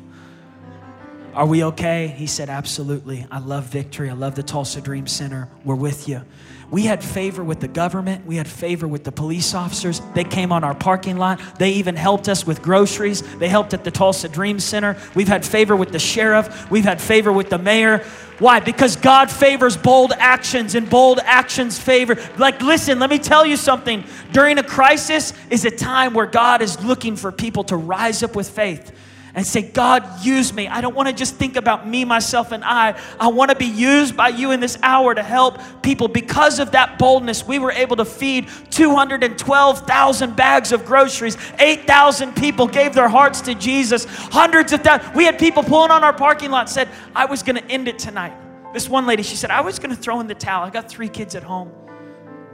Are 1.38 1.46
we 1.46 1.64
okay? 1.66 2.08
He 2.08 2.26
said, 2.26 2.50
Absolutely. 2.50 3.28
I 3.30 3.38
love 3.38 3.66
victory. 3.66 4.10
I 4.10 4.14
love 4.14 4.34
the 4.34 4.42
Tulsa 4.42 4.82
Dream 4.82 5.06
Center. 5.06 5.48
We're 5.64 5.76
with 5.76 6.10
you. 6.10 6.24
We 6.72 6.82
had 6.82 7.04
favor 7.04 7.44
with 7.44 7.60
the 7.60 7.68
government. 7.68 8.26
We 8.26 8.38
had 8.38 8.48
favor 8.48 8.88
with 8.88 9.04
the 9.04 9.12
police 9.12 9.54
officers. 9.54 10.02
They 10.16 10.24
came 10.24 10.52
on 10.52 10.64
our 10.64 10.74
parking 10.74 11.18
lot. 11.18 11.40
They 11.60 11.74
even 11.74 11.96
helped 11.96 12.28
us 12.28 12.48
with 12.48 12.64
groceries. 12.64 13.22
They 13.38 13.50
helped 13.50 13.76
at 13.76 13.84
the 13.84 13.92
Tulsa 13.92 14.30
Dream 14.30 14.60
Center. 14.60 14.98
We've 15.14 15.28
had 15.28 15.46
favor 15.46 15.76
with 15.76 15.92
the 15.92 16.00
sheriff. 16.00 16.72
We've 16.72 16.84
had 16.84 17.00
favor 17.00 17.32
with 17.32 17.52
the 17.52 17.60
mayor. 17.60 18.00
Why? 18.40 18.60
Because 18.60 18.96
God 18.96 19.30
favors 19.30 19.78
bold 19.78 20.14
actions 20.18 20.74
and 20.74 20.90
bold 20.90 21.20
actions 21.24 21.80
favor. 21.80 22.18
Like, 22.40 22.64
listen, 22.64 22.98
let 22.98 23.12
me 23.12 23.20
tell 23.20 23.46
you 23.46 23.58
something. 23.58 24.04
During 24.32 24.58
a 24.58 24.64
crisis 24.64 25.34
is 25.52 25.66
a 25.66 25.72
time 25.72 26.16
where 26.16 26.26
God 26.26 26.64
is 26.64 26.84
looking 26.84 27.16
for 27.16 27.32
people 27.32 27.64
to 27.66 27.78
rise 27.78 28.24
up 28.24 28.36
with 28.36 28.50
faith 28.50 28.92
and 29.38 29.46
say, 29.46 29.62
God, 29.62 30.26
use 30.26 30.52
me. 30.52 30.68
I 30.68 30.82
don't 30.82 30.96
want 30.96 31.10
to 31.10 31.14
just 31.14 31.36
think 31.36 31.58
about 31.58 31.88
me, 31.88 32.04
myself, 32.06 32.52
and 32.52 32.64
I. 32.64 33.00
I 33.20 33.28
want 33.28 33.52
to 33.52 33.56
be 33.56 33.68
used 33.68 34.18
by 34.18 34.30
you 34.30 34.50
in 34.50 34.60
this 34.60 34.80
hour 34.82 35.14
to 35.14 35.22
help 35.22 35.60
people. 35.84 36.08
Because 36.08 36.58
of 36.58 36.72
that 36.72 36.98
boldness, 36.98 37.46
we 37.46 37.60
were 37.60 37.72
able 37.72 37.96
to 37.98 38.04
feed 38.04 38.50
212,000 38.72 40.36
bags 40.36 40.72
of 40.72 40.86
groceries. 40.86 41.38
8,000 41.60 42.36
people 42.36 42.66
gave 42.66 42.96
their 42.96 43.08
hearts 43.08 43.42
to 43.42 43.54
Jesus. 43.54 44.06
Hundreds 44.06 44.74
of 44.74 44.82
thousands. 44.82 45.16
We 45.16 45.26
had 45.26 45.38
people 45.38 45.62
pulling 45.62 45.92
on 45.92 46.04
our 46.04 46.14
parking 46.14 46.50
lot 46.50 46.68
said, 46.68 46.90
I 47.16 47.26
was 47.26 47.44
going 47.44 47.58
to 47.58 47.66
end 47.66 47.88
it 47.88 48.00
tonight. 48.00 48.34
This 48.74 48.90
one 48.90 49.06
lady, 49.06 49.22
she 49.22 49.36
said, 49.36 49.52
I 49.52 49.62
was 49.62 49.78
going 49.78 49.96
to 49.96 50.02
throw 50.02 50.20
in 50.20 50.26
the 50.26 50.34
towel. 50.34 50.66
I 50.66 50.72
got 50.72 50.90
three 50.90 51.10
kids 51.10 51.36
at 51.36 51.44
home, 51.44 51.72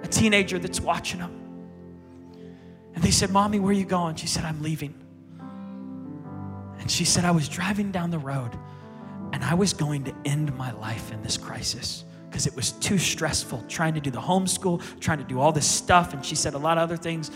a 0.03 0.07
teenager 0.09 0.59
that's 0.59 0.81
watching 0.81 1.21
them. 1.21 1.31
And 2.93 3.01
they 3.01 3.11
said, 3.11 3.29
Mommy, 3.29 3.61
where 3.61 3.69
are 3.69 3.73
you 3.73 3.85
going? 3.85 4.17
She 4.17 4.27
said, 4.27 4.43
I'm 4.43 4.61
leaving. 4.61 5.02
And 6.83 6.91
she 6.91 7.05
said, 7.05 7.23
I 7.23 7.31
was 7.31 7.47
driving 7.47 7.93
down 7.93 8.11
the 8.11 8.19
road 8.19 8.51
and 9.31 9.41
I 9.41 9.53
was 9.53 9.71
going 9.71 10.03
to 10.03 10.13
end 10.25 10.53
my 10.57 10.73
life 10.73 11.13
in 11.13 11.23
this 11.23 11.37
crisis 11.37 12.03
because 12.29 12.45
it 12.45 12.53
was 12.57 12.73
too 12.73 12.97
stressful 12.97 13.63
trying 13.69 13.93
to 13.93 14.01
do 14.01 14.11
the 14.11 14.19
homeschool, 14.19 14.81
trying 14.99 15.19
to 15.19 15.23
do 15.23 15.39
all 15.39 15.53
this 15.53 15.65
stuff. 15.65 16.13
And 16.13 16.25
she 16.25 16.35
said 16.35 16.55
a 16.55 16.57
lot 16.57 16.77
of 16.77 16.83
other 16.83 16.97
things. 16.97 17.31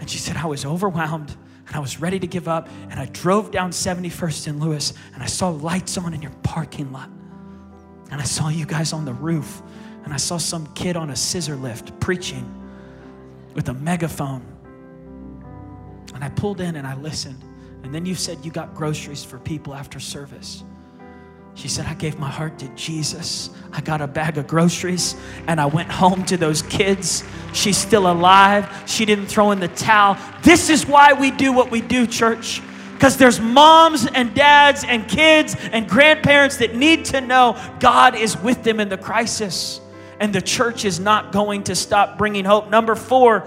And 0.00 0.10
she 0.10 0.18
said, 0.18 0.36
I 0.36 0.46
was 0.46 0.64
overwhelmed 0.64 1.36
and 1.68 1.76
I 1.76 1.78
was 1.78 2.00
ready 2.00 2.18
to 2.18 2.26
give 2.26 2.48
up. 2.48 2.68
And 2.90 2.98
I 2.98 3.06
drove 3.06 3.52
down 3.52 3.70
71st 3.70 4.48
in 4.48 4.58
Lewis 4.58 4.92
and 5.14 5.22
I 5.22 5.26
saw 5.26 5.50
lights 5.50 5.96
on 5.96 6.12
in 6.12 6.20
your 6.20 6.32
parking 6.42 6.90
lot. 6.90 7.10
And 8.10 8.20
I 8.20 8.24
saw 8.24 8.48
you 8.48 8.66
guys 8.66 8.92
on 8.92 9.04
the 9.04 9.14
roof. 9.14 9.62
And 10.02 10.12
I 10.12 10.16
saw 10.16 10.36
some 10.36 10.66
kid 10.74 10.96
on 10.96 11.10
a 11.10 11.16
scissor 11.16 11.54
lift 11.54 12.00
preaching 12.00 12.44
with 13.54 13.68
a 13.68 13.74
megaphone. 13.74 14.42
And 16.12 16.24
I 16.24 16.28
pulled 16.30 16.60
in 16.60 16.74
and 16.74 16.88
I 16.88 16.96
listened. 16.96 17.44
And 17.82 17.94
then 17.94 18.06
you 18.06 18.14
said 18.14 18.44
you 18.44 18.50
got 18.50 18.74
groceries 18.74 19.24
for 19.24 19.38
people 19.38 19.74
after 19.74 19.98
service. 19.98 20.64
She 21.54 21.68
said, 21.68 21.86
I 21.86 21.94
gave 21.94 22.18
my 22.18 22.30
heart 22.30 22.58
to 22.60 22.68
Jesus. 22.68 23.50
I 23.72 23.80
got 23.80 24.00
a 24.00 24.06
bag 24.06 24.38
of 24.38 24.46
groceries 24.46 25.16
and 25.46 25.60
I 25.60 25.66
went 25.66 25.90
home 25.90 26.24
to 26.26 26.36
those 26.36 26.62
kids. 26.62 27.24
She's 27.52 27.76
still 27.76 28.10
alive. 28.10 28.84
She 28.86 29.04
didn't 29.04 29.26
throw 29.26 29.50
in 29.50 29.60
the 29.60 29.68
towel. 29.68 30.16
This 30.42 30.70
is 30.70 30.86
why 30.86 31.12
we 31.12 31.30
do 31.30 31.52
what 31.52 31.70
we 31.70 31.80
do, 31.80 32.06
church. 32.06 32.62
Because 32.94 33.16
there's 33.16 33.40
moms 33.40 34.06
and 34.06 34.34
dads 34.34 34.84
and 34.84 35.08
kids 35.08 35.56
and 35.72 35.88
grandparents 35.88 36.58
that 36.58 36.76
need 36.76 37.06
to 37.06 37.20
know 37.20 37.60
God 37.80 38.14
is 38.14 38.36
with 38.38 38.62
them 38.62 38.78
in 38.78 38.88
the 38.88 38.98
crisis. 38.98 39.80
And 40.20 40.34
the 40.34 40.42
church 40.42 40.84
is 40.84 41.00
not 41.00 41.32
going 41.32 41.64
to 41.64 41.74
stop 41.74 42.18
bringing 42.18 42.44
hope. 42.44 42.70
Number 42.70 42.94
four, 42.94 43.46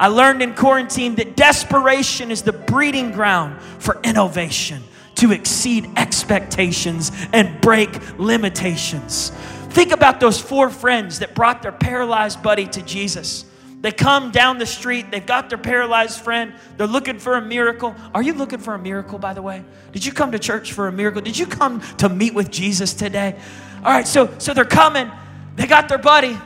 I 0.00 0.06
learned 0.06 0.40
in 0.40 0.54
quarantine 0.54 1.16
that 1.16 1.36
desperation 1.36 2.30
is 2.30 2.40
the 2.40 2.54
breeding 2.54 3.12
ground 3.12 3.60
for 3.80 4.00
innovation 4.02 4.82
to 5.16 5.30
exceed 5.30 5.90
expectations 5.98 7.12
and 7.34 7.60
break 7.60 8.18
limitations. 8.18 9.28
Think 9.68 9.92
about 9.92 10.18
those 10.18 10.40
four 10.40 10.70
friends 10.70 11.18
that 11.18 11.34
brought 11.34 11.60
their 11.60 11.70
paralyzed 11.70 12.42
buddy 12.42 12.66
to 12.68 12.80
Jesus. 12.80 13.44
They 13.82 13.92
come 13.92 14.30
down 14.30 14.56
the 14.56 14.64
street, 14.64 15.10
they've 15.10 15.24
got 15.24 15.50
their 15.50 15.58
paralyzed 15.58 16.22
friend, 16.22 16.54
they're 16.78 16.86
looking 16.86 17.18
for 17.18 17.34
a 17.34 17.42
miracle. 17.42 17.94
Are 18.14 18.22
you 18.22 18.32
looking 18.32 18.58
for 18.58 18.72
a 18.72 18.78
miracle, 18.78 19.18
by 19.18 19.34
the 19.34 19.42
way? 19.42 19.62
Did 19.92 20.06
you 20.06 20.12
come 20.12 20.32
to 20.32 20.38
church 20.38 20.72
for 20.72 20.88
a 20.88 20.92
miracle? 20.92 21.20
Did 21.20 21.36
you 21.36 21.46
come 21.46 21.82
to 21.98 22.08
meet 22.08 22.32
with 22.32 22.50
Jesus 22.50 22.94
today? 22.94 23.38
All 23.84 23.92
right, 23.92 24.08
so, 24.08 24.34
so 24.38 24.54
they're 24.54 24.64
coming, 24.64 25.10
they 25.56 25.66
got 25.66 25.90
their 25.90 25.98
buddy. 25.98 26.38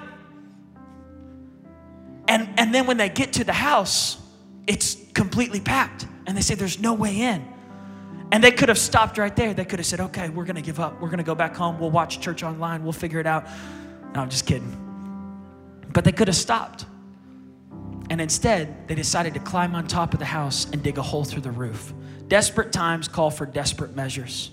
And, 2.28 2.48
and 2.58 2.74
then 2.74 2.86
when 2.86 2.96
they 2.96 3.08
get 3.08 3.34
to 3.34 3.44
the 3.44 3.52
house, 3.52 4.18
it's 4.66 4.96
completely 5.12 5.60
packed. 5.60 6.06
And 6.26 6.36
they 6.36 6.40
say, 6.40 6.54
There's 6.54 6.80
no 6.80 6.94
way 6.94 7.20
in. 7.20 7.46
And 8.32 8.42
they 8.42 8.50
could 8.50 8.68
have 8.68 8.78
stopped 8.78 9.18
right 9.18 9.34
there. 9.34 9.54
They 9.54 9.64
could 9.64 9.78
have 9.78 9.86
said, 9.86 10.00
Okay, 10.00 10.28
we're 10.30 10.44
going 10.44 10.56
to 10.56 10.62
give 10.62 10.80
up. 10.80 11.00
We're 11.00 11.08
going 11.08 11.18
to 11.18 11.24
go 11.24 11.34
back 11.34 11.54
home. 11.54 11.78
We'll 11.78 11.90
watch 11.90 12.20
church 12.20 12.42
online. 12.42 12.82
We'll 12.82 12.92
figure 12.92 13.20
it 13.20 13.26
out. 13.26 13.46
No, 14.14 14.20
I'm 14.20 14.30
just 14.30 14.46
kidding. 14.46 14.80
But 15.92 16.04
they 16.04 16.12
could 16.12 16.28
have 16.28 16.36
stopped. 16.36 16.86
And 18.10 18.20
instead, 18.20 18.88
they 18.88 18.94
decided 18.94 19.34
to 19.34 19.40
climb 19.40 19.74
on 19.74 19.86
top 19.86 20.12
of 20.12 20.18
the 20.18 20.26
house 20.26 20.66
and 20.70 20.82
dig 20.82 20.98
a 20.98 21.02
hole 21.02 21.24
through 21.24 21.42
the 21.42 21.50
roof. 21.50 21.92
Desperate 22.28 22.72
times 22.72 23.08
call 23.08 23.30
for 23.30 23.46
desperate 23.46 23.94
measures. 23.94 24.50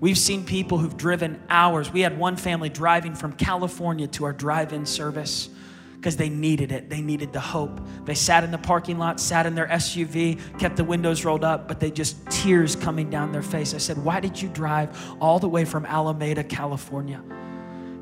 We've 0.00 0.16
seen 0.16 0.44
people 0.44 0.78
who've 0.78 0.96
driven 0.96 1.42
hours. 1.50 1.92
We 1.92 2.00
had 2.00 2.18
one 2.18 2.36
family 2.36 2.68
driving 2.68 3.14
from 3.14 3.32
California 3.32 4.06
to 4.08 4.24
our 4.24 4.32
drive 4.32 4.72
in 4.72 4.86
service 4.86 5.50
because 5.98 6.16
they 6.16 6.28
needed 6.28 6.70
it. 6.70 6.88
They 6.88 7.00
needed 7.00 7.32
the 7.32 7.40
hope. 7.40 7.80
They 8.04 8.14
sat 8.14 8.44
in 8.44 8.52
the 8.52 8.58
parking 8.58 8.98
lot, 8.98 9.18
sat 9.18 9.46
in 9.46 9.56
their 9.56 9.66
SUV, 9.66 10.58
kept 10.58 10.76
the 10.76 10.84
windows 10.84 11.24
rolled 11.24 11.42
up, 11.42 11.66
but 11.66 11.80
they 11.80 11.90
just 11.90 12.24
tears 12.30 12.76
coming 12.76 13.10
down 13.10 13.32
their 13.32 13.42
face. 13.42 13.74
I 13.74 13.78
said, 13.78 14.02
Why 14.04 14.20
did 14.20 14.40
you 14.40 14.48
drive 14.48 14.96
all 15.20 15.40
the 15.40 15.48
way 15.48 15.64
from 15.64 15.84
Alameda, 15.84 16.44
California? 16.44 17.20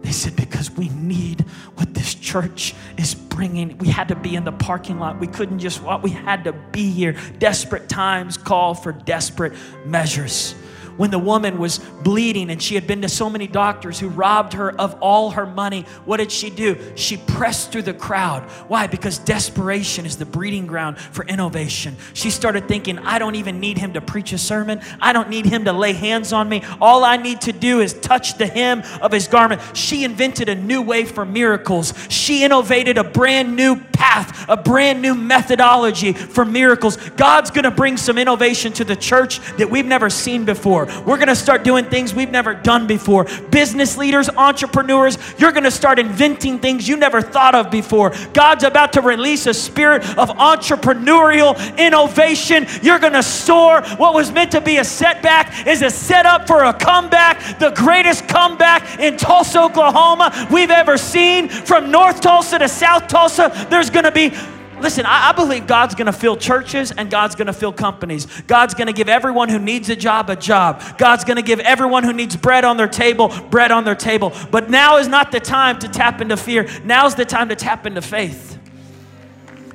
They 0.03 0.13
said, 0.13 0.37
Because 0.37 0.71
we 0.71 0.91
need 0.91 1.41
what 1.77 1.95
this 1.95 2.15
church 2.15 2.75
is 2.99 3.15
bringing. 3.15 3.79
We 3.79 3.89
had 3.89 4.09
to 4.09 4.17
be 4.17 4.37
in 4.37 4.45
the 4.45 4.53
parking 4.53 4.99
lot. 4.99 5.19
We 5.19 5.27
couldn't 5.27 5.59
just 5.59 5.83
walk, 5.83 6.03
we 6.03 6.11
had 6.11 6.45
to 6.45 6.53
be 6.53 6.91
here. 6.91 7.17
Desperate 7.39 7.89
times 7.89 8.37
call 8.37 8.75
for 8.75 8.93
desperate 8.93 9.55
measures 9.87 10.55
when 10.97 11.11
the 11.11 11.19
woman 11.19 11.59
was 11.59 11.79
bleeding 11.79 12.51
and 12.51 12.63
she 12.63 12.75
had 12.75 12.87
been 12.87 13.03
to 13.03 13.09
so 13.09 13.29
many 13.29 13.47
doctors 13.47 13.99
who 13.99 14.09
robbed 14.09 14.55
her 14.55 14.71
of 14.81 14.97
all 15.01 15.31
her 15.31 15.47
money, 15.47 15.83
what 16.05 16.19
did 16.19 16.33
she 16.33 16.51
do? 16.51 16.77
She 16.95 17.17
pressed 17.17 17.73
through 17.73 17.83
the 17.83 17.95
crowd. 17.95 18.43
Why? 18.69 18.87
Because 18.87 19.19
desperation 19.19 20.07
is 20.07 20.17
the 20.17 20.25
breeding 20.25 20.67
ground 20.67 20.99
for 20.99 21.25
innovation. 21.25 21.97
She 22.15 22.31
started 22.31 22.69
thinking, 22.69 22.99
I 22.99 23.19
don't 23.19 23.35
even 23.35 23.61
need 23.61 23.79
him 23.79 23.93
to 23.95 24.01
preach 24.01 24.33
a 24.33 24.39
sermon. 24.39 24.81
I 25.01 25.13
don't 25.13 25.29
need 25.29 25.47
him 25.47 25.65
to 25.65 25.73
lay 25.73 25.93
hands 25.93 26.33
on 26.33 26.49
me. 26.49 26.63
All 26.81 27.05
I 27.05 27.17
need 27.17 27.43
to 27.43 27.53
do 27.53 27.81
is 27.81 27.95
touch 27.95 28.39
the 28.39 28.47
hem 28.47 28.83
of 29.01 29.13
his 29.13 29.29
garment. 29.29 29.61
She 29.75 30.05
invented 30.05 30.49
a 30.49 30.55
new 30.55 30.83
way 30.83 31.05
for 31.05 31.25
miracles. 31.25 31.93
She 32.09 32.45
innovated 32.45 32.99
a 32.99 33.05
brand 33.05 33.57
new 33.57 33.77
path, 33.77 34.47
a 34.49 34.57
brand 34.57 35.03
new 35.03 35.15
methodology 35.15 36.13
for 36.13 36.45
miracles. 36.45 36.97
God's 37.11 37.51
going 37.51 37.65
to 37.65 37.71
bring 37.71 37.97
some 37.97 38.19
innovation 38.19 38.73
to 38.75 38.85
the 38.85 38.97
church 38.97 39.41
that 39.57 39.71
we've 39.71 39.87
never 39.87 40.11
seen 40.11 40.45
before. 40.45 40.86
We're 41.05 41.17
going 41.17 41.29
to 41.29 41.37
start 41.37 41.65
doing 41.65 41.85
things 41.85 42.15
we've 42.15 42.31
never 42.31 42.55
done 42.55 42.87
before. 42.87 43.25
Business 43.51 43.97
leaders, 43.97 44.29
entrepreneurs, 44.29 45.19
you're 45.39 45.53
going 45.53 45.65
to 45.65 45.71
start 45.71 45.99
inventing 45.99 46.59
things 46.59 46.89
you 46.89 46.97
never 46.97 47.21
thought 47.21 47.55
of 47.55 47.71
before. 47.71 48.13
God's 48.33 48.65
about 48.65 48.93
to 48.95 49.01
release 49.01 49.47
a 49.47 49.55
spirit 49.55 50.03
of 50.19 50.31
entrepreneurial 50.31 51.57
innovation. 51.79 52.67
You're 52.83 52.99
going 52.99 53.13
to 53.13 53.23
soar. 53.23 53.83
What 53.97 54.15
was 54.15 54.33
meant 54.33 54.53
to 54.53 54.61
be 54.61 54.79
a 54.79 54.85
setback 54.85 55.67
is 55.67 55.83
a 55.83 55.91
setup 55.91 56.47
for 56.47 56.65
a 56.65 56.73
comeback, 56.73 57.59
the 57.59 57.71
greatest 57.71 58.29
comeback 58.29 58.99
in 58.99 59.17
Tulsa, 59.17 59.63
Oklahoma 59.63 60.49
we've 60.51 60.71
ever 60.71 60.97
seen. 60.97 61.49
From 61.49 61.91
North 61.91 62.21
Tulsa 62.21 62.59
to 62.59 62.69
South 62.69 63.09
Tulsa, 63.09 63.53
there's 63.71 63.91
going 63.91 64.05
to 64.05 64.13
be 64.13 64.33
Listen, 64.81 65.07
I, 65.07 65.31
I, 65.31 65.33
believe 65.33 65.67
God's 65.67 65.95
gonna 65.95 66.13
fill 66.13 66.37
churches 66.37 66.93
and 66.93 67.11
God's 67.11 67.35
gonna 67.35 67.53
fill 67.53 67.73
companies. 67.73 68.27
God's 68.43 68.75
gonna 68.75 68.93
give 68.93 69.09
everyone 69.09 69.49
who 69.49 69.59
needs 69.59 69.89
a 69.89 69.97
job 69.97 70.29
a 70.29 70.37
job. 70.37 70.83
God's 70.99 71.25
gonna 71.25 71.43
give 71.43 71.61
everyone 71.61 72.05
who 72.05 72.13
needs 72.13 72.37
bread 72.37 72.65
on 72.65 72.77
their 72.77 72.89
table 72.89 73.33
bread 73.51 73.73
on 73.73 73.85
their 73.85 73.95
table. 73.95 74.33
But 74.51 74.69
now 74.69 74.99
is 74.99 75.09
not 75.09 75.33
the 75.33 75.41
time 75.41 75.79
to 75.79 75.89
tap 75.89 76.21
into 76.21 76.37
fear. 76.37 76.69
Now's 76.85 77.15
the 77.15 77.25
time 77.25 77.49
to 77.49 77.57
tap 77.57 77.87
into 77.87 78.03
faith. 78.03 78.59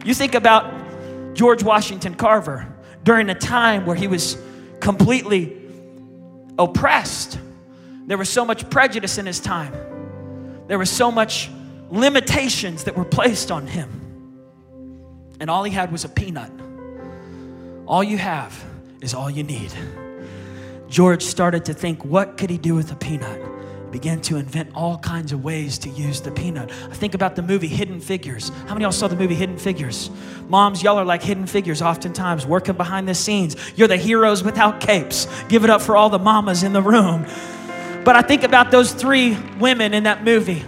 You 0.05 0.13
think 0.13 0.35
about 0.35 0.71
George 1.33 1.63
Washington 1.63 2.13
Carver 2.13 2.67
during 3.03 3.29
a 3.29 3.35
time 3.35 3.85
where 3.87 3.95
he 3.95 4.07
was 4.07 4.37
completely 4.79 5.57
oppressed. 6.59 7.39
There 8.05 8.17
was 8.17 8.29
so 8.29 8.45
much 8.45 8.69
prejudice 8.69 9.17
in 9.17 9.25
his 9.25 9.39
time, 9.39 9.73
there 10.67 10.77
was 10.77 10.91
so 10.91 11.11
much 11.11 11.49
limitations 11.89 12.83
that 12.83 12.95
were 12.95 13.03
placed 13.03 13.51
on 13.51 13.67
him 13.67 14.00
and 15.41 15.49
all 15.49 15.63
he 15.63 15.71
had 15.71 15.91
was 15.91 16.05
a 16.05 16.09
peanut. 16.09 16.51
All 17.87 18.03
you 18.03 18.19
have 18.19 18.63
is 19.01 19.15
all 19.15 19.29
you 19.29 19.41
need. 19.41 19.73
George 20.87 21.23
started 21.23 21.65
to 21.65 21.73
think, 21.73 22.05
what 22.05 22.37
could 22.37 22.51
he 22.51 22.59
do 22.59 22.75
with 22.75 22.91
a 22.91 22.95
peanut? 22.95 23.41
He 23.85 23.91
began 23.91 24.21
to 24.21 24.37
invent 24.37 24.69
all 24.75 24.99
kinds 24.99 25.33
of 25.33 25.43
ways 25.43 25.79
to 25.79 25.89
use 25.89 26.21
the 26.21 26.29
peanut. 26.29 26.71
I 26.71 26.93
think 26.93 27.15
about 27.15 27.35
the 27.35 27.41
movie 27.41 27.67
Hidden 27.67 28.01
Figures. 28.01 28.49
How 28.49 28.75
many 28.75 28.75
of 28.75 28.81
y'all 28.81 28.91
saw 28.91 29.07
the 29.07 29.15
movie 29.15 29.33
Hidden 29.33 29.57
Figures? 29.57 30.11
Moms, 30.47 30.83
y'all 30.83 30.99
are 30.99 31.05
like 31.05 31.23
hidden 31.23 31.47
figures 31.47 31.81
oftentimes, 31.81 32.45
working 32.45 32.75
behind 32.75 33.07
the 33.07 33.15
scenes. 33.15 33.55
You're 33.75 33.87
the 33.87 33.97
heroes 33.97 34.43
without 34.43 34.79
capes. 34.79 35.27
Give 35.49 35.63
it 35.63 35.71
up 35.71 35.81
for 35.81 35.97
all 35.97 36.11
the 36.11 36.19
mamas 36.19 36.61
in 36.61 36.71
the 36.71 36.83
room. 36.83 37.25
But 38.05 38.15
I 38.15 38.21
think 38.21 38.43
about 38.43 38.69
those 38.69 38.93
three 38.93 39.35
women 39.59 39.95
in 39.95 40.03
that 40.03 40.23
movie. 40.23 40.63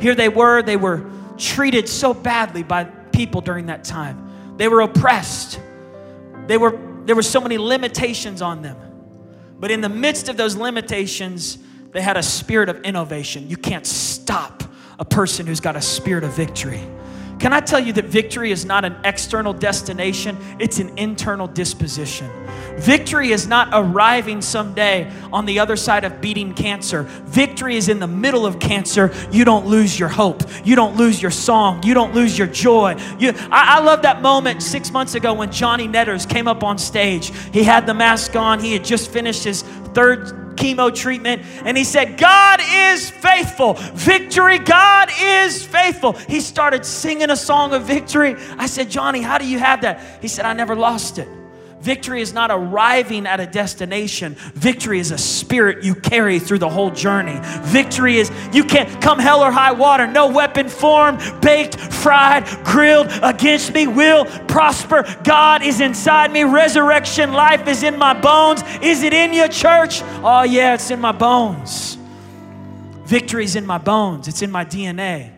Here 0.00 0.16
they 0.16 0.28
were, 0.28 0.62
they 0.62 0.76
were 0.76 1.08
treated 1.36 1.88
so 1.88 2.12
badly 2.12 2.64
by 2.64 2.88
people 3.14 3.40
during 3.40 3.66
that 3.66 3.84
time. 3.84 4.56
They 4.56 4.68
were 4.68 4.80
oppressed. 4.80 5.60
They 6.46 6.58
were, 6.58 6.78
there 7.04 7.16
were 7.16 7.22
so 7.22 7.40
many 7.40 7.58
limitations 7.58 8.42
on 8.42 8.62
them. 8.62 8.76
But 9.58 9.70
in 9.70 9.80
the 9.80 9.88
midst 9.88 10.28
of 10.28 10.36
those 10.36 10.56
limitations, 10.56 11.58
they 11.92 12.02
had 12.02 12.16
a 12.16 12.22
spirit 12.22 12.68
of 12.68 12.82
innovation. 12.82 13.48
You 13.48 13.56
can't 13.56 13.86
stop 13.86 14.62
a 14.98 15.04
person 15.04 15.46
who's 15.46 15.60
got 15.60 15.76
a 15.76 15.80
spirit 15.80 16.24
of 16.24 16.32
victory. 16.32 16.82
Can 17.38 17.52
I 17.52 17.60
tell 17.60 17.80
you 17.80 17.92
that 17.94 18.06
victory 18.06 18.52
is 18.52 18.64
not 18.64 18.84
an 18.84 18.96
external 19.04 19.52
destination, 19.52 20.38
it's 20.58 20.78
an 20.78 20.96
internal 20.98 21.46
disposition. 21.46 22.30
Victory 22.76 23.30
is 23.30 23.46
not 23.46 23.68
arriving 23.72 24.40
someday 24.42 25.10
on 25.32 25.46
the 25.46 25.58
other 25.58 25.76
side 25.76 26.04
of 26.04 26.20
beating 26.20 26.54
cancer. 26.54 27.04
Victory 27.24 27.76
is 27.76 27.88
in 27.88 28.00
the 28.00 28.06
middle 28.06 28.44
of 28.44 28.58
cancer. 28.58 29.12
You 29.30 29.44
don't 29.44 29.66
lose 29.66 29.98
your 29.98 30.08
hope. 30.08 30.42
You 30.64 30.74
don't 30.74 30.96
lose 30.96 31.22
your 31.22 31.30
song. 31.30 31.82
You 31.84 31.94
don't 31.94 32.14
lose 32.14 32.36
your 32.36 32.48
joy. 32.48 32.96
You, 33.18 33.32
I, 33.50 33.78
I 33.78 33.80
love 33.80 34.02
that 34.02 34.22
moment 34.22 34.62
six 34.62 34.90
months 34.90 35.14
ago 35.14 35.34
when 35.34 35.52
Johnny 35.52 35.86
Netters 35.86 36.26
came 36.26 36.48
up 36.48 36.64
on 36.64 36.78
stage. 36.78 37.32
He 37.52 37.62
had 37.62 37.86
the 37.86 37.94
mask 37.94 38.34
on, 38.34 38.58
he 38.58 38.72
had 38.72 38.84
just 38.84 39.10
finished 39.10 39.44
his 39.44 39.62
third 39.94 40.43
chemo 40.56 40.94
treatment, 40.94 41.42
and 41.64 41.76
he 41.76 41.84
said, 41.84 42.18
God 42.18 42.60
is 42.62 43.10
faithful. 43.10 43.74
Victory, 43.74 44.58
God 44.58 45.10
is 45.20 45.64
faithful. 45.64 46.12
He 46.12 46.40
started 46.40 46.84
singing 46.84 47.30
a 47.30 47.36
song 47.36 47.74
of 47.74 47.82
victory. 47.84 48.36
I 48.58 48.66
said, 48.66 48.90
Johnny, 48.90 49.20
how 49.20 49.38
do 49.38 49.46
you 49.46 49.58
have 49.58 49.82
that? 49.82 50.00
He 50.20 50.28
said, 50.28 50.44
I 50.44 50.52
never 50.52 50.74
lost 50.74 51.18
it. 51.18 51.28
Victory 51.84 52.22
is 52.22 52.32
not 52.32 52.50
arriving 52.50 53.26
at 53.26 53.40
a 53.40 53.46
destination. 53.46 54.36
Victory 54.54 54.98
is 54.98 55.10
a 55.10 55.18
spirit 55.18 55.84
you 55.84 55.94
carry 55.94 56.38
through 56.38 56.60
the 56.60 56.68
whole 56.68 56.90
journey. 56.90 57.38
Victory 57.60 58.16
is 58.16 58.30
you 58.54 58.64
can't 58.64 59.02
come 59.02 59.18
hell 59.18 59.42
or 59.42 59.52
high 59.52 59.72
water. 59.72 60.06
No 60.06 60.30
weapon 60.30 60.70
formed, 60.70 61.20
baked, 61.42 61.78
fried, 61.78 62.46
grilled 62.64 63.08
against 63.22 63.74
me 63.74 63.86
will 63.86 64.24
prosper. 64.48 65.04
God 65.24 65.62
is 65.62 65.82
inside 65.82 66.32
me. 66.32 66.44
Resurrection 66.44 67.34
life 67.34 67.68
is 67.68 67.82
in 67.82 67.98
my 67.98 68.18
bones. 68.18 68.62
Is 68.80 69.02
it 69.02 69.12
in 69.12 69.34
your 69.34 69.48
church? 69.48 70.00
Oh, 70.24 70.42
yeah, 70.42 70.72
it's 70.72 70.90
in 70.90 71.02
my 71.02 71.12
bones. 71.12 71.98
Victory 73.04 73.44
is 73.44 73.56
in 73.56 73.66
my 73.66 73.76
bones, 73.76 74.26
it's 74.26 74.40
in 74.40 74.50
my 74.50 74.64
DNA. 74.64 75.32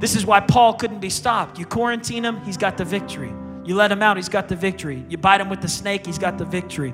This 0.00 0.14
is 0.16 0.26
why 0.26 0.40
Paul 0.40 0.74
couldn't 0.74 1.00
be 1.00 1.08
stopped. 1.08 1.58
You 1.58 1.64
quarantine 1.64 2.26
him, 2.26 2.42
he's 2.42 2.58
got 2.58 2.76
the 2.76 2.84
victory. 2.84 3.32
You 3.70 3.76
let 3.76 3.92
him 3.92 4.02
out, 4.02 4.16
he's 4.16 4.28
got 4.28 4.48
the 4.48 4.56
victory. 4.56 5.04
You 5.08 5.16
bite 5.16 5.40
him 5.40 5.48
with 5.48 5.60
the 5.60 5.68
snake, 5.68 6.04
he's 6.04 6.18
got 6.18 6.38
the 6.38 6.44
victory. 6.44 6.92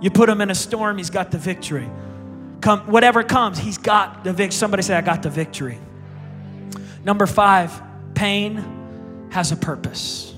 You 0.00 0.08
put 0.08 0.30
him 0.30 0.40
in 0.40 0.48
a 0.48 0.54
storm, 0.54 0.96
he's 0.96 1.10
got 1.10 1.30
the 1.30 1.36
victory. 1.36 1.86
Come, 2.62 2.80
whatever 2.90 3.22
comes, 3.22 3.58
he's 3.58 3.76
got 3.76 4.24
the 4.24 4.32
victory. 4.32 4.56
Somebody 4.56 4.82
say, 4.84 4.96
I 4.96 5.02
got 5.02 5.22
the 5.22 5.28
victory. 5.28 5.78
Number 7.04 7.26
five, 7.26 7.78
pain 8.14 9.28
has 9.32 9.52
a 9.52 9.56
purpose. 9.56 10.34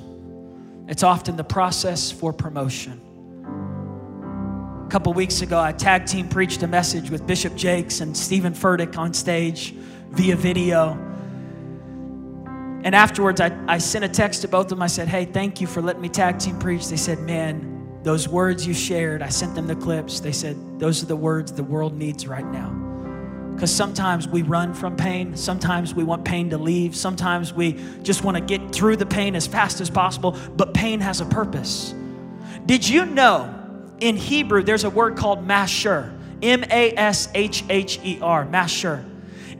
It's 0.88 1.04
often 1.04 1.36
the 1.36 1.44
process 1.44 2.10
for 2.10 2.32
promotion. 2.32 3.00
A 4.86 4.90
couple 4.90 5.12
weeks 5.12 5.40
ago, 5.40 5.60
I 5.60 5.70
tag 5.70 6.06
team 6.06 6.28
preached 6.28 6.64
a 6.64 6.66
message 6.66 7.10
with 7.10 7.28
Bishop 7.28 7.54
Jakes 7.54 8.00
and 8.00 8.16
Steven 8.16 8.54
Furtick 8.54 8.98
on 8.98 9.14
stage 9.14 9.70
via 10.10 10.34
video. 10.34 11.05
And 12.86 12.94
afterwards, 12.94 13.40
I, 13.40 13.50
I 13.66 13.78
sent 13.78 14.04
a 14.04 14.08
text 14.08 14.42
to 14.42 14.48
both 14.48 14.66
of 14.66 14.70
them. 14.70 14.80
I 14.80 14.86
said, 14.86 15.08
Hey, 15.08 15.24
thank 15.24 15.60
you 15.60 15.66
for 15.66 15.82
letting 15.82 16.00
me 16.00 16.08
tag 16.08 16.38
team 16.38 16.56
preach. 16.56 16.86
They 16.86 16.96
said, 16.96 17.18
Man, 17.18 17.98
those 18.04 18.28
words 18.28 18.64
you 18.64 18.74
shared, 18.74 19.22
I 19.22 19.28
sent 19.28 19.56
them 19.56 19.66
the 19.66 19.74
clips. 19.74 20.20
They 20.20 20.30
said, 20.30 20.56
Those 20.78 21.02
are 21.02 21.06
the 21.06 21.16
words 21.16 21.50
the 21.50 21.64
world 21.64 21.94
needs 21.94 22.28
right 22.28 22.46
now. 22.46 22.70
Because 23.52 23.74
sometimes 23.74 24.28
we 24.28 24.42
run 24.42 24.72
from 24.72 24.96
pain. 24.96 25.34
Sometimes 25.34 25.96
we 25.96 26.04
want 26.04 26.24
pain 26.24 26.48
to 26.50 26.58
leave. 26.58 26.94
Sometimes 26.94 27.52
we 27.52 27.72
just 28.04 28.22
want 28.22 28.36
to 28.36 28.40
get 28.40 28.70
through 28.72 28.98
the 28.98 29.06
pain 29.06 29.34
as 29.34 29.48
fast 29.48 29.80
as 29.80 29.90
possible. 29.90 30.38
But 30.56 30.72
pain 30.72 31.00
has 31.00 31.20
a 31.20 31.26
purpose. 31.26 31.92
Did 32.66 32.88
you 32.88 33.04
know 33.04 33.52
in 33.98 34.14
Hebrew 34.14 34.62
there's 34.62 34.84
a 34.84 34.90
word 34.90 35.16
called 35.16 35.44
masher? 35.44 36.16
M 36.40 36.62
A 36.70 36.92
S 36.96 37.30
H 37.34 37.64
H 37.68 37.98
E 38.04 38.20
R, 38.22 38.44
masher. 38.44 39.04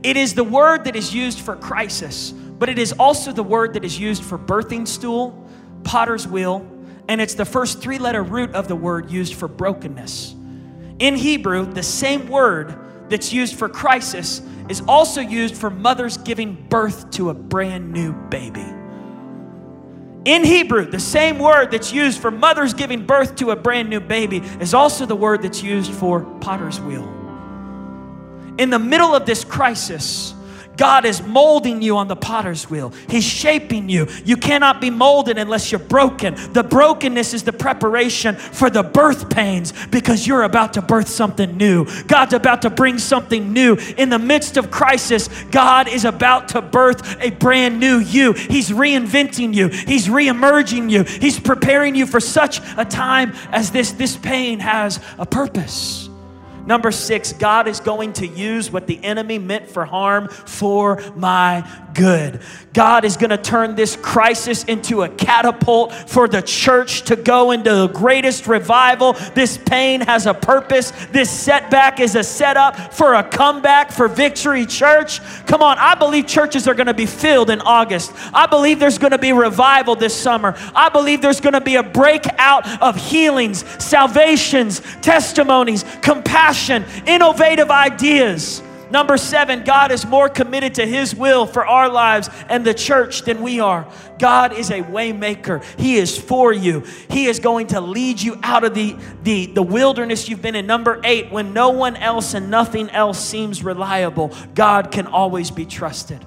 It 0.05 0.17
is 0.17 0.35
the 0.35 0.45
word 0.45 0.85
that 0.85 0.95
is 0.95 1.13
used 1.13 1.41
for 1.41 1.57
crisis, 1.57 2.33
but 2.59 2.69
it 2.69 2.79
is 2.79 2.93
also 2.93 3.33
the 3.33 3.43
word 3.43 3.75
that 3.75 3.85
is 3.85 3.99
used 3.99 4.25
for 4.25 4.39
birthing 4.39 4.87
stool, 4.87 5.47
potter's 5.85 6.27
wheel, 6.27 6.67
and 7.09 7.21
it's 7.21 7.35
the 7.35 7.45
first 7.45 7.81
three 7.81 7.99
letter 7.99 8.23
root 8.23 8.55
of 8.55 8.69
the 8.69 8.77
word 8.77 9.11
used 9.11 9.35
for 9.35 9.49
brokenness. 9.49 10.35
In 10.99 11.15
Hebrew, 11.15 11.67
the 11.67 11.83
same 11.83 12.29
word 12.29 12.77
that's 13.09 13.33
used 13.33 13.57
for 13.57 13.69
crisis 13.69 14.43
is 14.69 14.83
also 14.89 15.21
used 15.21 15.57
for 15.57 15.71
mothers 15.71 16.17
giving 16.17 16.55
birth 16.69 17.11
to 17.13 17.31
a 17.31 17.35
brand 17.35 17.93
new 17.93 18.13
baby. 18.13 18.67
In 20.25 20.43
Hebrew, 20.43 20.87
the 20.91 20.99
same 20.99 21.39
word 21.39 21.71
that's 21.71 21.93
used 21.93 22.21
for 22.21 22.33
mothers 22.33 22.75
giving 22.75 23.07
birth 23.07 23.37
to 23.37 23.53
a 23.53 23.57
brand 23.57 23.89
new 23.89 24.01
baby 24.01 24.39
is 24.61 24.75
also 24.75 25.07
the 25.07 25.15
word 25.15 25.43
that's 25.43 25.63
used 25.63 25.93
for 25.93 26.23
potter's 26.41 26.81
wheel. 26.81 27.05
In 28.59 28.71
the 28.71 28.79
middle 28.79 29.15
of 29.15 29.25
this 29.25 29.45
crisis, 29.45 30.35
God 30.77 31.05
is 31.05 31.23
molding 31.23 31.83
you 31.83 31.97
on 31.97 32.09
the 32.09 32.17
potter's 32.17 32.69
wheel. 32.69 32.93
He's 33.09 33.25
shaping 33.25 33.89
you. 33.89 34.09
You 34.25 34.37
cannot 34.37 34.81
be 34.81 34.91
molded 34.91 35.39
unless 35.39 35.73
you're 35.73 35.79
broken. 35.79 36.35
The 36.53 36.63
brokenness 36.63 37.35
is 37.35 37.43
the 37.43 37.53
preparation 37.53 38.37
for 38.37 38.71
the 38.71 38.83
birth 38.83 39.31
pains 39.31 39.73
because 39.89 40.27
you're 40.27 40.43
about 40.43 40.75
to 40.75 40.83
birth 40.83 41.09
something 41.09 41.57
new. 41.57 41.87
God's 42.05 42.35
about 42.35 42.63
to 42.63 42.71
bring 42.71 42.99
something 42.99 43.53
new. 43.53 43.77
In 43.97 44.09
the 44.09 44.19
midst 44.19 44.57
of 44.57 44.71
crisis, 44.71 45.29
God 45.51 45.89
is 45.89 46.05
about 46.05 46.49
to 46.49 46.63
birth 46.63 47.21
a 47.21 47.31
brand 47.31 47.81
new 47.81 47.99
you. 47.99 48.33
He's 48.33 48.71
reinventing 48.71 49.55
you, 49.55 49.69
He's 49.69 50.09
reemerging 50.09 50.91
you, 50.91 51.05
He's 51.05 51.39
preparing 51.41 51.95
you 51.95 52.07
for 52.07 52.21
such 52.21 52.61
a 52.77 52.85
time 52.85 53.33
as 53.51 53.71
this. 53.71 53.93
This 53.93 54.17
pain 54.17 54.61
has 54.61 55.01
a 55.19 55.27
purpose. 55.27 56.06
Number 56.67 56.91
six, 56.91 57.33
God 57.33 57.69
is 57.69 57.79
going 57.79 58.13
to 58.15 58.27
use 58.27 58.71
what 58.71 58.89
the 58.89 59.03
enemy 59.05 59.39
meant 59.39 59.69
for 59.71 59.85
harm 59.85 60.29
for 60.29 61.01
my 61.15 61.65
good. 61.95 62.41
God 62.73 63.05
is 63.05 63.17
going 63.17 63.31
to 63.31 63.39
turn 63.39 63.77
this 63.77 63.97
crisis 63.97 64.65
into 64.65 65.03
a 65.03 65.09
catapult 65.09 65.95
for 65.95 66.29
the 66.29 66.43
church 66.43 67.03
to 67.03 67.17
go 67.17 67.53
into 67.53 67.73
the 67.73 67.87
greatest 67.87 68.47
revival. 68.47 69.15
This 69.35 69.57
pain 69.57 70.01
has 70.03 70.27
a 70.27 70.35
purpose. 70.35 70.91
This 71.13 71.31
setback 71.31 72.01
is 72.01 72.17
a 72.17 72.25
setup 72.25 72.93
for 72.93 73.15
a 73.15 73.23
comeback 73.23 73.93
for 73.93 74.09
Victory 74.09 74.67
Church. 74.67 75.21
Come 75.47 75.63
on, 75.63 75.79
I 75.79 75.95
believe 75.95 76.27
churches 76.27 76.67
are 76.67 76.75
going 76.75 76.89
to 76.89 76.95
be 76.95 77.07
filled 77.07 77.49
in 77.49 77.61
August. 77.61 78.13
I 78.35 78.47
believe 78.47 78.81
there's 78.81 78.99
going 78.99 79.13
to 79.13 79.19
be 79.19 79.33
revival 79.33 79.95
this 79.95 80.15
summer. 80.15 80.55
I 80.75 80.89
believe 80.89 81.23
there's 81.23 81.41
going 81.41 81.55
to 81.55 81.61
be 81.61 81.77
a 81.77 81.83
breakout 81.83 82.83
of 82.83 82.97
healings, 82.97 83.65
salvations, 83.83 84.81
testimonies, 85.01 85.85
compassion, 86.03 86.56
innovative 87.07 87.71
ideas. 87.71 88.63
Number 88.91 89.17
seven, 89.17 89.65
God 89.65 89.91
is 89.91 90.07
more 90.07 90.29
committed 90.29 90.77
to 90.77 90.87
His 90.87 91.15
will 91.15 91.45
for 91.45 91.67
our 91.67 91.89
lives 91.89 92.31
and 92.49 92.65
the 92.65 92.73
church 92.73 93.23
than 93.23 93.43
we 93.43 93.59
are. 93.59 93.87
God 94.19 94.53
is 94.53 94.71
a 94.71 94.83
waymaker. 94.83 95.65
He 95.79 95.97
is 95.97 96.17
for 96.17 96.53
you. 96.53 96.85
He 97.11 97.27
is 97.27 97.41
going 97.41 97.67
to 97.69 97.81
lead 97.81 98.21
you 98.21 98.39
out 98.45 98.63
of 98.63 98.75
the, 98.75 98.97
the, 99.25 99.47
the 99.47 99.63
wilderness 99.63 100.29
you've 100.29 100.43
been 100.43 100.55
in. 100.55 100.67
Number 100.67 101.01
eight, 101.03 101.33
when 101.33 101.53
no 101.53 101.71
one 101.71 101.97
else 101.97 102.35
and 102.35 102.49
nothing 102.49 102.89
else 102.91 103.19
seems 103.19 103.65
reliable, 103.65 104.33
God 104.55 104.93
can 104.93 105.09
always 105.09 105.51
be 105.51 105.67
trusted. 105.67 106.25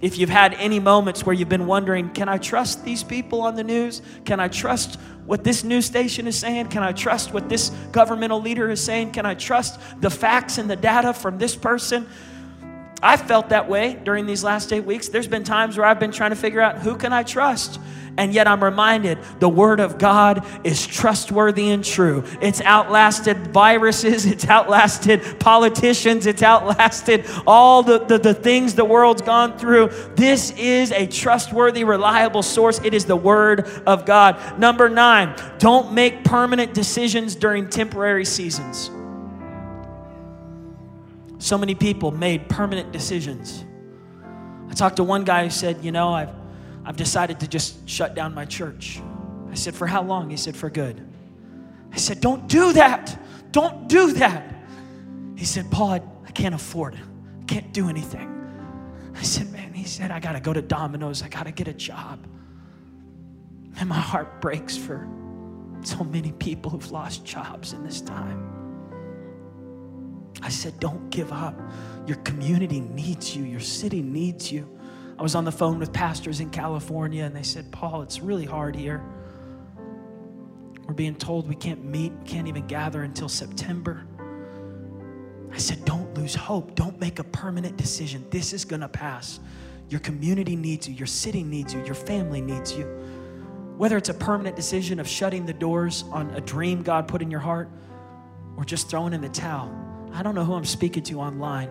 If 0.00 0.18
you've 0.18 0.30
had 0.30 0.54
any 0.54 0.80
moments 0.80 1.26
where 1.26 1.34
you've 1.34 1.48
been 1.48 1.66
wondering, 1.66 2.10
can 2.10 2.28
I 2.28 2.38
trust 2.38 2.84
these 2.84 3.02
people 3.02 3.40
on 3.40 3.56
the 3.56 3.64
news? 3.64 4.02
Can 4.24 4.38
I 4.38 4.48
trust 4.48 5.00
what 5.26 5.42
this 5.42 5.64
news 5.64 5.86
station 5.86 6.26
is 6.26 6.38
saying? 6.38 6.68
Can 6.68 6.82
I 6.82 6.92
trust 6.92 7.32
what 7.32 7.48
this 7.48 7.70
governmental 7.92 8.40
leader 8.40 8.70
is 8.70 8.82
saying? 8.82 9.12
Can 9.12 9.24
I 9.24 9.34
trust 9.34 9.80
the 10.00 10.10
facts 10.10 10.58
and 10.58 10.68
the 10.68 10.76
data 10.76 11.14
from 11.14 11.38
this 11.38 11.56
person? 11.56 12.06
I 13.04 13.18
felt 13.18 13.50
that 13.50 13.68
way 13.68 14.00
during 14.02 14.24
these 14.24 14.42
last 14.42 14.72
eight 14.72 14.86
weeks. 14.86 15.08
There's 15.08 15.28
been 15.28 15.44
times 15.44 15.76
where 15.76 15.84
I've 15.86 16.00
been 16.00 16.10
trying 16.10 16.30
to 16.30 16.36
figure 16.36 16.62
out 16.62 16.78
who 16.78 16.96
can 16.96 17.12
I 17.12 17.22
trust? 17.22 17.78
And 18.16 18.32
yet 18.32 18.48
I'm 18.48 18.64
reminded 18.64 19.18
the 19.40 19.48
Word 19.48 19.78
of 19.78 19.98
God 19.98 20.46
is 20.64 20.86
trustworthy 20.86 21.68
and 21.68 21.84
true. 21.84 22.24
It's 22.40 22.62
outlasted 22.62 23.48
viruses, 23.48 24.24
it's 24.32 24.46
outlasted 24.46 25.38
politicians, 25.38 26.24
it's 26.24 26.42
outlasted 26.42 27.26
all 27.46 27.82
the, 27.82 27.98
the, 27.98 28.16
the, 28.16 28.32
things 28.32 28.74
the 28.74 28.86
world's 28.86 29.20
gone 29.20 29.58
through. 29.58 29.88
This 30.14 30.52
is 30.52 30.90
a 30.90 31.06
trustworthy, 31.06 31.84
reliable 31.84 32.42
source. 32.42 32.80
It 32.82 32.94
is 32.94 33.04
the 33.04 33.16
Word 33.16 33.68
of 33.84 34.06
God. 34.06 34.58
Number 34.58 34.88
nine, 34.88 35.34
don't 35.58 35.92
make 35.92 36.24
permanent 36.24 36.72
decisions 36.72 37.34
during 37.34 37.68
temporary 37.68 38.24
seasons. 38.24 38.90
So 41.44 41.58
many 41.58 41.74
people 41.74 42.10
made 42.10 42.48
permanent 42.48 42.90
decisions. 42.90 43.66
I 44.70 44.72
talked 44.72 44.96
to 44.96 45.04
one 45.04 45.24
guy 45.24 45.44
who 45.44 45.50
said, 45.50 45.84
You 45.84 45.92
know, 45.92 46.08
I've 46.08 46.30
I've 46.86 46.96
decided 46.96 47.38
to 47.40 47.46
just 47.46 47.86
shut 47.86 48.14
down 48.14 48.32
my 48.32 48.46
church. 48.46 48.98
I 49.50 49.54
said, 49.54 49.74
For 49.74 49.86
how 49.86 50.02
long? 50.02 50.30
He 50.30 50.38
said, 50.38 50.56
For 50.56 50.70
good. 50.70 51.06
I 51.92 51.96
said, 51.96 52.22
Don't 52.22 52.48
do 52.48 52.72
that. 52.72 53.20
Don't 53.52 53.88
do 53.90 54.14
that. 54.14 54.54
He 55.36 55.44
said, 55.44 55.70
Paul, 55.70 55.90
I, 55.90 56.00
I 56.26 56.30
can't 56.30 56.54
afford 56.54 56.94
it. 56.94 57.00
I 57.42 57.44
can't 57.44 57.74
do 57.74 57.90
anything. 57.90 58.30
I 59.14 59.22
said, 59.22 59.52
Man, 59.52 59.74
he 59.74 59.84
said, 59.84 60.10
I 60.10 60.20
got 60.20 60.32
to 60.32 60.40
go 60.40 60.54
to 60.54 60.62
Domino's. 60.62 61.22
I 61.22 61.28
got 61.28 61.44
to 61.44 61.52
get 61.52 61.68
a 61.68 61.74
job. 61.74 62.26
And 63.76 63.86
my 63.90 64.00
heart 64.00 64.40
breaks 64.40 64.78
for 64.78 65.06
so 65.82 66.04
many 66.04 66.32
people 66.32 66.70
who've 66.70 66.90
lost 66.90 67.22
jobs 67.22 67.74
in 67.74 67.84
this 67.84 68.00
time. 68.00 68.53
I 70.44 70.50
said, 70.50 70.78
Don't 70.78 71.08
give 71.10 71.32
up. 71.32 71.58
Your 72.06 72.18
community 72.18 72.80
needs 72.80 73.34
you, 73.34 73.44
your 73.44 73.60
city 73.60 74.02
needs 74.02 74.52
you. 74.52 74.68
I 75.18 75.22
was 75.22 75.34
on 75.34 75.44
the 75.44 75.52
phone 75.52 75.78
with 75.78 75.92
pastors 75.92 76.40
in 76.40 76.50
California 76.50 77.24
and 77.24 77.34
they 77.34 77.42
said, 77.42 77.72
Paul, 77.72 78.02
it's 78.02 78.20
really 78.20 78.44
hard 78.44 78.76
here. 78.76 79.02
We're 80.86 80.92
being 80.94 81.14
told 81.14 81.48
we 81.48 81.54
can't 81.54 81.82
meet, 81.82 82.12
can't 82.26 82.46
even 82.46 82.66
gather 82.66 83.04
until 83.04 83.28
September. 83.28 84.06
I 85.50 85.56
said, 85.56 85.84
don't 85.84 86.12
lose 86.14 86.34
hope. 86.34 86.74
Don't 86.74 86.98
make 87.00 87.20
a 87.20 87.24
permanent 87.24 87.76
decision. 87.76 88.26
This 88.28 88.52
is 88.52 88.64
going 88.64 88.80
to 88.80 88.88
pass. 88.88 89.38
Your 89.88 90.00
community 90.00 90.56
needs 90.56 90.88
you, 90.88 90.94
your 90.94 91.06
city 91.06 91.42
needs 91.42 91.72
you, 91.72 91.82
your 91.84 91.94
family 91.94 92.40
needs 92.40 92.76
you. 92.76 92.84
Whether 93.78 93.96
it's 93.96 94.08
a 94.08 94.14
permanent 94.14 94.56
decision 94.56 94.98
of 94.98 95.08
shutting 95.08 95.46
the 95.46 95.52
doors 95.52 96.04
on 96.10 96.30
a 96.30 96.40
dream 96.40 96.82
God 96.82 97.08
put 97.08 97.22
in 97.22 97.30
your 97.30 97.40
heart 97.40 97.70
or 98.56 98.64
just 98.64 98.90
throwing 98.90 99.12
in 99.12 99.20
the 99.20 99.28
towel, 99.28 99.72
I 100.14 100.22
don't 100.22 100.34
know 100.34 100.44
who 100.44 100.54
I'm 100.54 100.64
speaking 100.64 101.02
to 101.04 101.20
online 101.20 101.68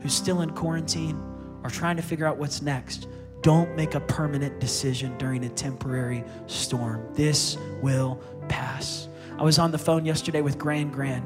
who's 0.00 0.14
still 0.14 0.42
in 0.42 0.50
quarantine 0.50 1.20
or 1.64 1.70
trying 1.70 1.96
to 1.96 2.02
figure 2.02 2.26
out 2.26 2.38
what's 2.38 2.62
next, 2.62 3.08
don't 3.42 3.74
make 3.76 3.94
a 3.94 4.00
permanent 4.00 4.60
decision 4.60 5.16
during 5.18 5.44
a 5.44 5.48
temporary 5.48 6.24
storm. 6.46 7.06
This 7.14 7.56
will 7.82 8.20
pass. 8.48 9.08
I 9.38 9.42
was 9.42 9.58
on 9.58 9.70
the 9.70 9.78
phone 9.78 10.04
yesterday 10.04 10.40
with 10.40 10.58
Gran 10.58 10.90
Gran. 10.90 11.24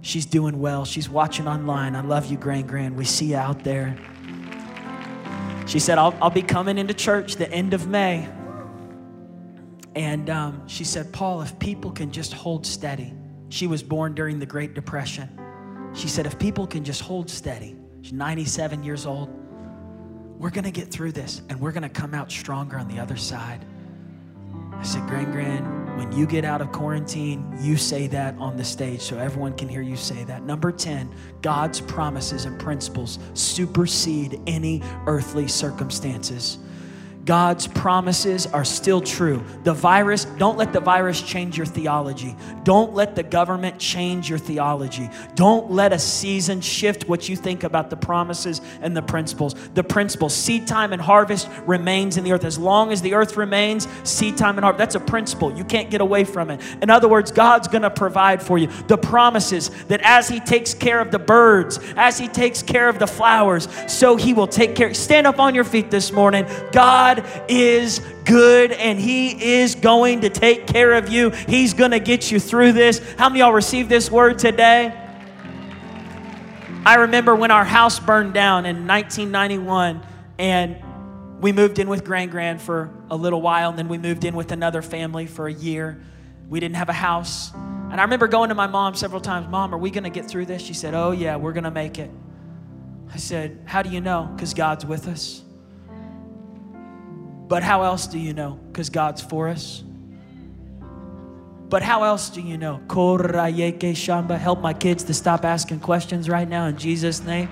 She's 0.00 0.26
doing 0.26 0.60
well. 0.60 0.84
She's 0.84 1.08
watching 1.08 1.48
online. 1.48 1.96
I 1.96 2.00
love 2.00 2.26
you, 2.26 2.36
Gran 2.36 2.66
Gran. 2.66 2.94
We 2.94 3.04
see 3.04 3.26
you 3.26 3.36
out 3.36 3.64
there. 3.64 3.96
She 5.66 5.80
said, 5.80 5.98
I'll, 5.98 6.16
I'll 6.22 6.30
be 6.30 6.42
coming 6.42 6.78
into 6.78 6.94
church 6.94 7.36
the 7.36 7.50
end 7.50 7.74
of 7.74 7.88
May. 7.88 8.28
And 9.96 10.30
um, 10.30 10.68
she 10.68 10.84
said, 10.84 11.12
Paul, 11.12 11.42
if 11.42 11.58
people 11.58 11.90
can 11.90 12.12
just 12.12 12.32
hold 12.32 12.64
steady. 12.64 13.12
She 13.48 13.66
was 13.66 13.82
born 13.82 14.14
during 14.14 14.38
the 14.38 14.46
Great 14.46 14.74
Depression. 14.74 15.28
She 15.96 16.08
said, 16.08 16.26
if 16.26 16.38
people 16.38 16.66
can 16.66 16.84
just 16.84 17.00
hold 17.00 17.28
steady, 17.28 17.74
She's 18.06 18.12
97 18.12 18.84
years 18.84 19.04
old. 19.04 19.28
We're 20.38 20.50
going 20.50 20.62
to 20.62 20.70
get 20.70 20.92
through 20.92 21.10
this 21.10 21.42
and 21.48 21.60
we're 21.60 21.72
going 21.72 21.82
to 21.82 21.88
come 21.88 22.14
out 22.14 22.30
stronger 22.30 22.78
on 22.78 22.86
the 22.86 23.00
other 23.00 23.16
side. 23.16 23.66
I 24.72 24.82
said, 24.84 25.04
Gran 25.08 25.32
Gran, 25.32 25.96
when 25.96 26.12
you 26.12 26.24
get 26.24 26.44
out 26.44 26.60
of 26.60 26.70
quarantine, 26.70 27.52
you 27.60 27.76
say 27.76 28.06
that 28.06 28.36
on 28.38 28.56
the 28.56 28.62
stage 28.62 29.00
so 29.00 29.18
everyone 29.18 29.56
can 29.56 29.68
hear 29.68 29.82
you 29.82 29.96
say 29.96 30.22
that. 30.22 30.44
Number 30.44 30.70
10, 30.70 31.12
God's 31.42 31.80
promises 31.80 32.44
and 32.44 32.60
principles 32.60 33.18
supersede 33.34 34.40
any 34.46 34.84
earthly 35.08 35.48
circumstances. 35.48 36.58
God's 37.26 37.66
promises 37.66 38.46
are 38.46 38.64
still 38.64 39.00
true. 39.00 39.44
The 39.64 39.74
virus, 39.74 40.24
don't 40.24 40.56
let 40.56 40.72
the 40.72 40.78
virus 40.78 41.20
change 41.20 41.56
your 41.56 41.66
theology. 41.66 42.36
Don't 42.62 42.94
let 42.94 43.16
the 43.16 43.24
government 43.24 43.80
change 43.80 44.30
your 44.30 44.38
theology. 44.38 45.10
Don't 45.34 45.68
let 45.72 45.92
a 45.92 45.98
season 45.98 46.60
shift 46.60 47.08
what 47.08 47.28
you 47.28 47.34
think 47.34 47.64
about 47.64 47.90
the 47.90 47.96
promises 47.96 48.60
and 48.80 48.96
the 48.96 49.02
principles. 49.02 49.54
The 49.74 49.82
principles, 49.82 50.36
seed 50.36 50.68
time 50.68 50.92
and 50.92 51.02
harvest 51.02 51.48
remains 51.66 52.16
in 52.16 52.22
the 52.22 52.30
earth. 52.30 52.44
As 52.44 52.60
long 52.60 52.92
as 52.92 53.02
the 53.02 53.14
earth 53.14 53.36
remains, 53.36 53.88
seed 54.04 54.36
time 54.36 54.56
and 54.56 54.62
harvest, 54.64 54.78
that's 54.78 54.94
a 54.94 55.00
principle. 55.00 55.52
You 55.52 55.64
can't 55.64 55.90
get 55.90 56.00
away 56.00 56.22
from 56.22 56.48
it. 56.48 56.60
In 56.80 56.90
other 56.90 57.08
words, 57.08 57.32
God's 57.32 57.66
going 57.66 57.82
to 57.82 57.90
provide 57.90 58.40
for 58.40 58.56
you. 58.56 58.68
The 58.86 58.98
promises 58.98 59.70
that 59.86 60.00
as 60.02 60.28
He 60.28 60.38
takes 60.38 60.74
care 60.74 61.00
of 61.00 61.10
the 61.10 61.18
birds, 61.18 61.80
as 61.96 62.18
He 62.18 62.28
takes 62.28 62.62
care 62.62 62.88
of 62.88 63.00
the 63.00 63.08
flowers, 63.08 63.66
so 63.88 64.14
He 64.14 64.32
will 64.32 64.46
take 64.46 64.76
care. 64.76 64.94
Stand 64.94 65.26
up 65.26 65.40
on 65.40 65.56
your 65.56 65.64
feet 65.64 65.90
this 65.90 66.12
morning. 66.12 66.46
God 66.70 67.15
God 67.16 67.24
is 67.48 68.00
good 68.24 68.72
and 68.72 68.98
He 68.98 69.58
is 69.58 69.74
going 69.74 70.22
to 70.22 70.30
take 70.30 70.66
care 70.66 70.94
of 70.94 71.08
you. 71.08 71.30
He's 71.30 71.74
going 71.74 71.92
to 71.92 72.00
get 72.00 72.30
you 72.30 72.40
through 72.40 72.72
this. 72.72 72.98
How 73.14 73.28
many 73.28 73.40
y'all 73.40 73.52
received 73.52 73.88
this 73.88 74.10
word 74.10 74.38
today? 74.38 74.94
I 76.84 76.96
remember 76.96 77.34
when 77.34 77.50
our 77.50 77.64
house 77.64 77.98
burned 77.98 78.32
down 78.32 78.64
in 78.66 78.86
1991 78.86 80.06
and 80.38 80.76
we 81.40 81.52
moved 81.52 81.78
in 81.78 81.88
with 81.88 82.04
Grand 82.04 82.30
Grand 82.30 82.60
for 82.60 82.90
a 83.10 83.16
little 83.16 83.42
while 83.42 83.70
and 83.70 83.78
then 83.78 83.88
we 83.88 83.98
moved 83.98 84.24
in 84.24 84.36
with 84.36 84.52
another 84.52 84.82
family 84.82 85.26
for 85.26 85.48
a 85.48 85.52
year. 85.52 86.00
We 86.48 86.60
didn't 86.60 86.76
have 86.76 86.88
a 86.88 86.94
house. 86.94 87.52
And 87.54 88.00
I 88.00 88.04
remember 88.04 88.28
going 88.28 88.50
to 88.50 88.54
my 88.54 88.66
mom 88.66 88.94
several 88.94 89.20
times, 89.20 89.48
Mom, 89.48 89.74
are 89.74 89.78
we 89.78 89.90
going 89.90 90.04
to 90.04 90.10
get 90.10 90.26
through 90.26 90.46
this? 90.46 90.62
She 90.62 90.74
said, 90.74 90.94
Oh, 90.94 91.10
yeah, 91.10 91.36
we're 91.36 91.52
going 91.52 91.64
to 91.64 91.70
make 91.70 91.98
it. 91.98 92.10
I 93.12 93.16
said, 93.16 93.60
How 93.64 93.82
do 93.82 93.90
you 93.90 94.00
know? 94.00 94.30
Because 94.34 94.54
God's 94.54 94.86
with 94.86 95.08
us. 95.08 95.42
But 97.48 97.62
how 97.62 97.82
else 97.82 98.06
do 98.06 98.18
you 98.18 98.32
know? 98.32 98.58
Because 98.68 98.90
God's 98.90 99.22
for 99.22 99.48
us. 99.48 99.84
But 101.68 101.82
how 101.82 102.04
else 102.04 102.30
do 102.30 102.40
you 102.40 102.58
know? 102.58 102.80
Shamba. 103.94 104.38
Help 104.38 104.60
my 104.60 104.72
kids 104.72 105.04
to 105.04 105.14
stop 105.14 105.44
asking 105.44 105.80
questions 105.80 106.28
right 106.28 106.48
now 106.48 106.66
in 106.66 106.76
Jesus' 106.76 107.22
name. 107.22 107.48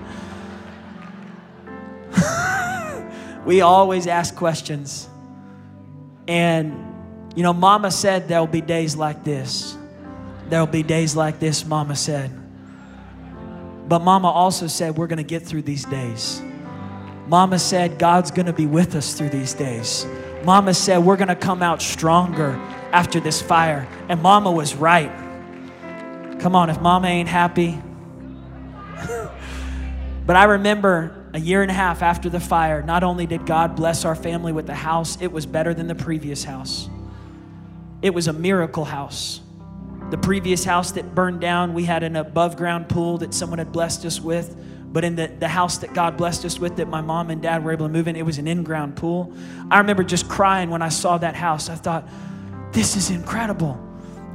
we 3.45 3.61
always 3.61 4.07
ask 4.07 4.35
questions. 4.35 5.09
And, 6.27 6.73
you 7.35 7.43
know, 7.43 7.53
Mama 7.53 7.91
said 7.91 8.27
there'll 8.27 8.47
be 8.47 8.61
days 8.61 8.95
like 8.95 9.23
this. 9.23 9.77
There'll 10.49 10.67
be 10.67 10.83
days 10.83 11.15
like 11.15 11.39
this, 11.39 11.65
Mama 11.65 11.95
said. 11.95 12.31
But 13.87 13.99
Mama 13.99 14.29
also 14.29 14.67
said 14.67 14.97
we're 14.97 15.07
going 15.07 15.17
to 15.17 15.23
get 15.23 15.43
through 15.43 15.63
these 15.63 15.85
days. 15.85 16.41
Mama 17.27 17.57
said, 17.57 17.97
God's 17.97 18.31
gonna 18.31 18.53
be 18.53 18.65
with 18.65 18.95
us 18.95 19.13
through 19.13 19.29
these 19.29 19.53
days. 19.53 20.05
Mama 20.43 20.73
said, 20.73 20.99
we're 20.99 21.17
gonna 21.17 21.35
come 21.35 21.63
out 21.63 21.81
stronger 21.81 22.51
after 22.91 23.19
this 23.19 23.41
fire. 23.41 23.87
And 24.09 24.21
Mama 24.21 24.51
was 24.51 24.75
right. 24.75 25.11
Come 26.39 26.55
on, 26.55 26.69
if 26.69 26.79
Mama 26.79 27.07
ain't 27.07 27.29
happy. 27.29 27.81
but 30.25 30.35
I 30.35 30.43
remember 30.43 31.25
a 31.33 31.39
year 31.39 31.61
and 31.61 31.71
a 31.71 31.73
half 31.73 32.01
after 32.01 32.29
the 32.29 32.39
fire, 32.39 32.81
not 32.83 33.03
only 33.03 33.25
did 33.25 33.45
God 33.45 33.75
bless 33.75 34.05
our 34.05 34.15
family 34.15 34.53
with 34.53 34.67
the 34.67 34.75
house, 34.75 35.21
it 35.21 35.31
was 35.31 35.45
better 35.45 35.73
than 35.73 35.87
the 35.87 35.95
previous 35.95 36.43
house. 36.43 36.89
It 38.01 38.13
was 38.13 38.27
a 38.27 38.33
miracle 38.33 38.85
house. 38.85 39.41
The 40.11 40.17
previous 40.17 40.63
house 40.63 40.91
that 40.91 41.15
burned 41.15 41.41
down, 41.41 41.73
we 41.73 41.85
had 41.85 42.03
an 42.03 42.15
above 42.15 42.55
ground 42.55 42.87
pool 42.87 43.17
that 43.17 43.33
someone 43.33 43.57
had 43.57 43.71
blessed 43.71 44.05
us 44.05 44.21
with. 44.21 44.55
But 44.91 45.03
in 45.03 45.15
the, 45.15 45.27
the 45.39 45.47
house 45.47 45.77
that 45.79 45.93
God 45.93 46.17
blessed 46.17 46.45
us 46.45 46.59
with, 46.59 46.77
that 46.77 46.87
my 46.87 47.01
mom 47.01 47.29
and 47.29 47.41
dad 47.41 47.63
were 47.63 47.71
able 47.71 47.87
to 47.87 47.91
move 47.91 48.07
in, 48.07 48.15
it 48.15 48.25
was 48.25 48.37
an 48.37 48.47
in 48.47 48.63
ground 48.63 48.95
pool. 48.95 49.33
I 49.69 49.79
remember 49.79 50.03
just 50.03 50.29
crying 50.29 50.69
when 50.69 50.81
I 50.81 50.89
saw 50.89 51.17
that 51.17 51.35
house. 51.35 51.69
I 51.69 51.75
thought, 51.75 52.07
this 52.71 52.95
is 52.95 53.09
incredible. 53.09 53.81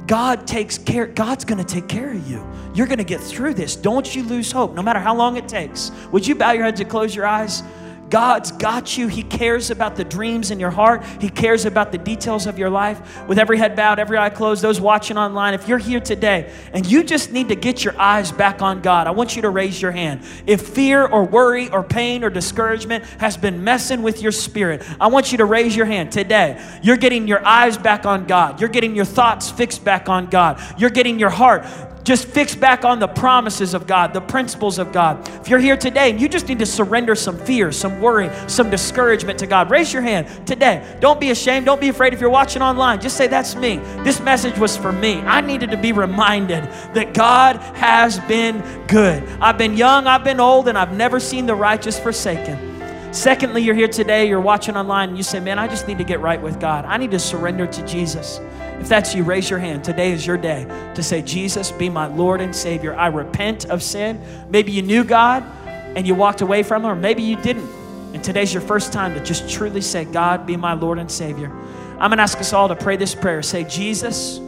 God 0.07 0.45
takes 0.45 0.77
care, 0.77 1.05
God's 1.05 1.45
gonna 1.45 1.63
take 1.63 1.87
care 1.87 2.11
of 2.11 2.29
you. 2.29 2.45
You're 2.73 2.87
gonna 2.87 3.03
get 3.03 3.21
through 3.21 3.53
this. 3.53 3.75
Don't 3.75 4.15
you 4.15 4.23
lose 4.23 4.51
hope, 4.51 4.73
no 4.73 4.81
matter 4.81 4.99
how 4.99 5.15
long 5.15 5.37
it 5.37 5.47
takes. 5.47 5.91
Would 6.11 6.27
you 6.27 6.35
bow 6.35 6.51
your 6.51 6.65
heads 6.65 6.79
and 6.79 6.89
close 6.89 7.15
your 7.15 7.25
eyes? 7.25 7.63
God's 8.11 8.51
got 8.51 8.97
you. 8.97 9.07
He 9.07 9.23
cares 9.23 9.71
about 9.71 9.95
the 9.95 10.03
dreams 10.03 10.51
in 10.51 10.59
your 10.59 10.69
heart. 10.69 11.03
He 11.19 11.29
cares 11.29 11.65
about 11.65 11.93
the 11.93 11.97
details 11.97 12.45
of 12.45 12.59
your 12.59 12.69
life. 12.69 13.25
With 13.27 13.39
every 13.39 13.57
head 13.57 13.75
bowed, 13.75 13.99
every 13.99 14.17
eye 14.17 14.29
closed, 14.29 14.61
those 14.61 14.81
watching 14.81 15.17
online, 15.17 15.53
if 15.53 15.67
you're 15.67 15.77
here 15.77 16.01
today 16.01 16.51
and 16.73 16.85
you 16.85 17.03
just 17.03 17.31
need 17.31 17.47
to 17.47 17.55
get 17.55 17.83
your 17.83 17.99
eyes 17.99 18.31
back 18.31 18.61
on 18.61 18.81
God, 18.81 19.07
I 19.07 19.11
want 19.11 19.37
you 19.37 19.41
to 19.43 19.49
raise 19.49 19.81
your 19.81 19.91
hand. 19.91 20.21
If 20.45 20.61
fear 20.61 21.05
or 21.05 21.23
worry 21.23 21.69
or 21.69 21.83
pain 21.83 22.23
or 22.23 22.29
discouragement 22.29 23.05
has 23.19 23.37
been 23.37 23.63
messing 23.63 24.01
with 24.01 24.21
your 24.21 24.33
spirit, 24.33 24.83
I 24.99 25.07
want 25.07 25.31
you 25.31 25.37
to 25.37 25.45
raise 25.45 25.73
your 25.73 25.85
hand 25.85 26.11
today. 26.11 26.61
You're 26.83 26.97
getting 26.97 27.27
your 27.27 27.43
eyes 27.45 27.77
back 27.77 28.05
on 28.05 28.25
God. 28.25 28.59
You're 28.59 28.69
getting 28.69 28.93
your 28.93 29.05
thoughts 29.05 29.49
fixed 29.49 29.85
back 29.85 30.09
on 30.09 30.27
God. 30.27 30.61
You're 30.77 30.89
getting 30.89 31.17
your 31.17 31.29
heart 31.29 31.65
just 32.03 32.27
fix 32.27 32.55
back 32.55 32.83
on 32.83 32.99
the 32.99 33.07
promises 33.07 33.73
of 33.73 33.87
God, 33.87 34.13
the 34.13 34.21
principles 34.21 34.79
of 34.79 34.91
God. 34.91 35.27
If 35.41 35.49
you're 35.49 35.59
here 35.59 35.77
today 35.77 36.09
and 36.09 36.19
you 36.19 36.27
just 36.27 36.47
need 36.47 36.59
to 36.59 36.65
surrender 36.65 37.15
some 37.15 37.37
fear, 37.37 37.71
some 37.71 38.01
worry, 38.01 38.29
some 38.47 38.69
discouragement 38.69 39.39
to 39.39 39.47
God, 39.47 39.69
raise 39.69 39.93
your 39.93 40.01
hand 40.01 40.47
today. 40.47 40.97
Don't 40.99 41.19
be 41.19 41.31
ashamed. 41.31 41.65
Don't 41.65 41.81
be 41.81 41.89
afraid 41.89 42.13
if 42.13 42.21
you're 42.21 42.29
watching 42.29 42.61
online. 42.61 43.01
Just 43.01 43.17
say, 43.17 43.27
That's 43.27 43.55
me. 43.55 43.77
This 44.03 44.19
message 44.19 44.57
was 44.57 44.77
for 44.77 44.91
me. 44.91 45.19
I 45.21 45.41
needed 45.41 45.71
to 45.71 45.77
be 45.77 45.91
reminded 45.91 46.63
that 46.93 47.13
God 47.13 47.57
has 47.75 48.19
been 48.21 48.63
good. 48.87 49.23
I've 49.39 49.57
been 49.57 49.77
young, 49.77 50.07
I've 50.07 50.23
been 50.23 50.39
old, 50.39 50.67
and 50.67 50.77
I've 50.77 50.93
never 50.93 51.19
seen 51.19 51.45
the 51.45 51.55
righteous 51.55 51.99
forsaken. 51.99 52.70
Secondly, 53.11 53.61
you're 53.61 53.75
here 53.75 53.89
today, 53.89 54.27
you're 54.27 54.39
watching 54.39 54.77
online, 54.77 55.09
and 55.09 55.17
you 55.17 55.23
say, 55.23 55.39
Man, 55.39 55.59
I 55.59 55.67
just 55.67 55.87
need 55.87 55.97
to 55.97 56.03
get 56.03 56.21
right 56.21 56.41
with 56.41 56.59
God. 56.59 56.85
I 56.85 56.97
need 56.97 57.11
to 57.11 57.19
surrender 57.19 57.67
to 57.67 57.85
Jesus. 57.85 58.39
If 58.79 58.89
that's 58.89 59.13
you, 59.13 59.23
raise 59.23 59.49
your 59.49 59.59
hand. 59.59 59.83
Today 59.83 60.11
is 60.11 60.25
your 60.25 60.37
day 60.37 60.65
to 60.95 61.03
say, 61.03 61.21
Jesus, 61.21 61.71
be 61.71 61.89
my 61.89 62.07
Lord 62.07 62.41
and 62.41 62.55
Savior. 62.55 62.95
I 62.95 63.07
repent 63.07 63.65
of 63.69 63.83
sin. 63.83 64.19
Maybe 64.49 64.71
you 64.71 64.81
knew 64.81 65.03
God 65.03 65.43
and 65.67 66.07
you 66.07 66.15
walked 66.15 66.41
away 66.41 66.63
from 66.63 66.83
Him, 66.83 66.91
or 66.91 66.95
maybe 66.95 67.21
you 67.21 67.35
didn't. 67.35 67.69
And 68.13 68.23
today's 68.23 68.53
your 68.53 68.61
first 68.61 68.91
time 68.91 69.13
to 69.13 69.23
just 69.23 69.49
truly 69.49 69.81
say, 69.81 70.05
God, 70.05 70.45
be 70.47 70.57
my 70.57 70.73
Lord 70.73 70.97
and 70.97 71.11
Savior. 71.11 71.51
I'm 71.99 72.09
going 72.09 72.17
to 72.17 72.23
ask 72.23 72.39
us 72.39 72.53
all 72.53 72.67
to 72.69 72.75
pray 72.75 72.97
this 72.97 73.13
prayer. 73.13 73.41
Say, 73.41 73.63
Jesus, 73.65 74.39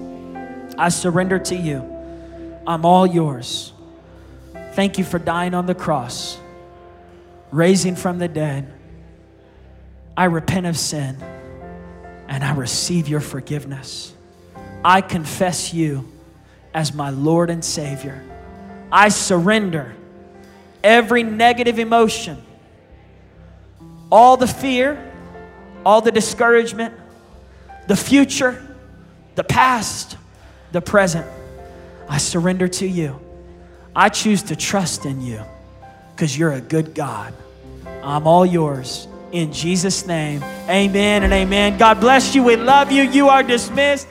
I 0.77 0.89
surrender 0.89 1.37
to 1.37 1.55
you. 1.55 1.81
I'm 2.65 2.85
all 2.85 3.05
yours. 3.05 3.73
Thank 4.71 4.97
you 4.97 5.03
for 5.03 5.19
dying 5.19 5.53
on 5.53 5.65
the 5.65 5.75
cross, 5.75 6.39
raising 7.53 7.95
from 7.95 8.17
the 8.17 8.27
dead. 8.27 8.73
I 10.17 10.25
repent 10.25 10.65
of 10.65 10.77
sin 10.77 11.17
and 12.27 12.43
I 12.43 12.53
receive 12.55 13.07
your 13.07 13.19
forgiveness. 13.19 14.13
I 14.83 15.01
confess 15.01 15.73
you 15.73 16.07
as 16.73 16.93
my 16.93 17.11
Lord 17.11 17.49
and 17.49 17.63
Savior. 17.63 18.23
I 18.91 19.09
surrender 19.09 19.95
every 20.83 21.23
negative 21.23 21.79
emotion, 21.79 22.41
all 24.11 24.35
the 24.35 24.47
fear, 24.47 25.11
all 25.85 26.01
the 26.01 26.11
discouragement, 26.11 26.93
the 27.87 27.95
future, 27.95 28.61
the 29.35 29.43
past, 29.43 30.17
the 30.71 30.81
present. 30.81 31.25
I 32.09 32.17
surrender 32.17 32.67
to 32.67 32.87
you. 32.87 33.19
I 33.95 34.09
choose 34.09 34.43
to 34.43 34.55
trust 34.55 35.05
in 35.05 35.21
you 35.21 35.41
because 36.15 36.37
you're 36.37 36.53
a 36.53 36.61
good 36.61 36.95
God. 36.95 37.33
I'm 38.03 38.27
all 38.27 38.45
yours. 38.45 39.07
In 39.31 39.51
Jesus' 39.51 40.05
name, 40.05 40.43
amen 40.69 41.23
and 41.23 41.33
amen. 41.33 41.77
God 41.77 41.99
bless 41.99 42.35
you. 42.35 42.43
We 42.43 42.55
love 42.55 42.91
you. 42.91 43.03
You 43.03 43.29
are 43.29 43.41
dismissed. 43.41 44.07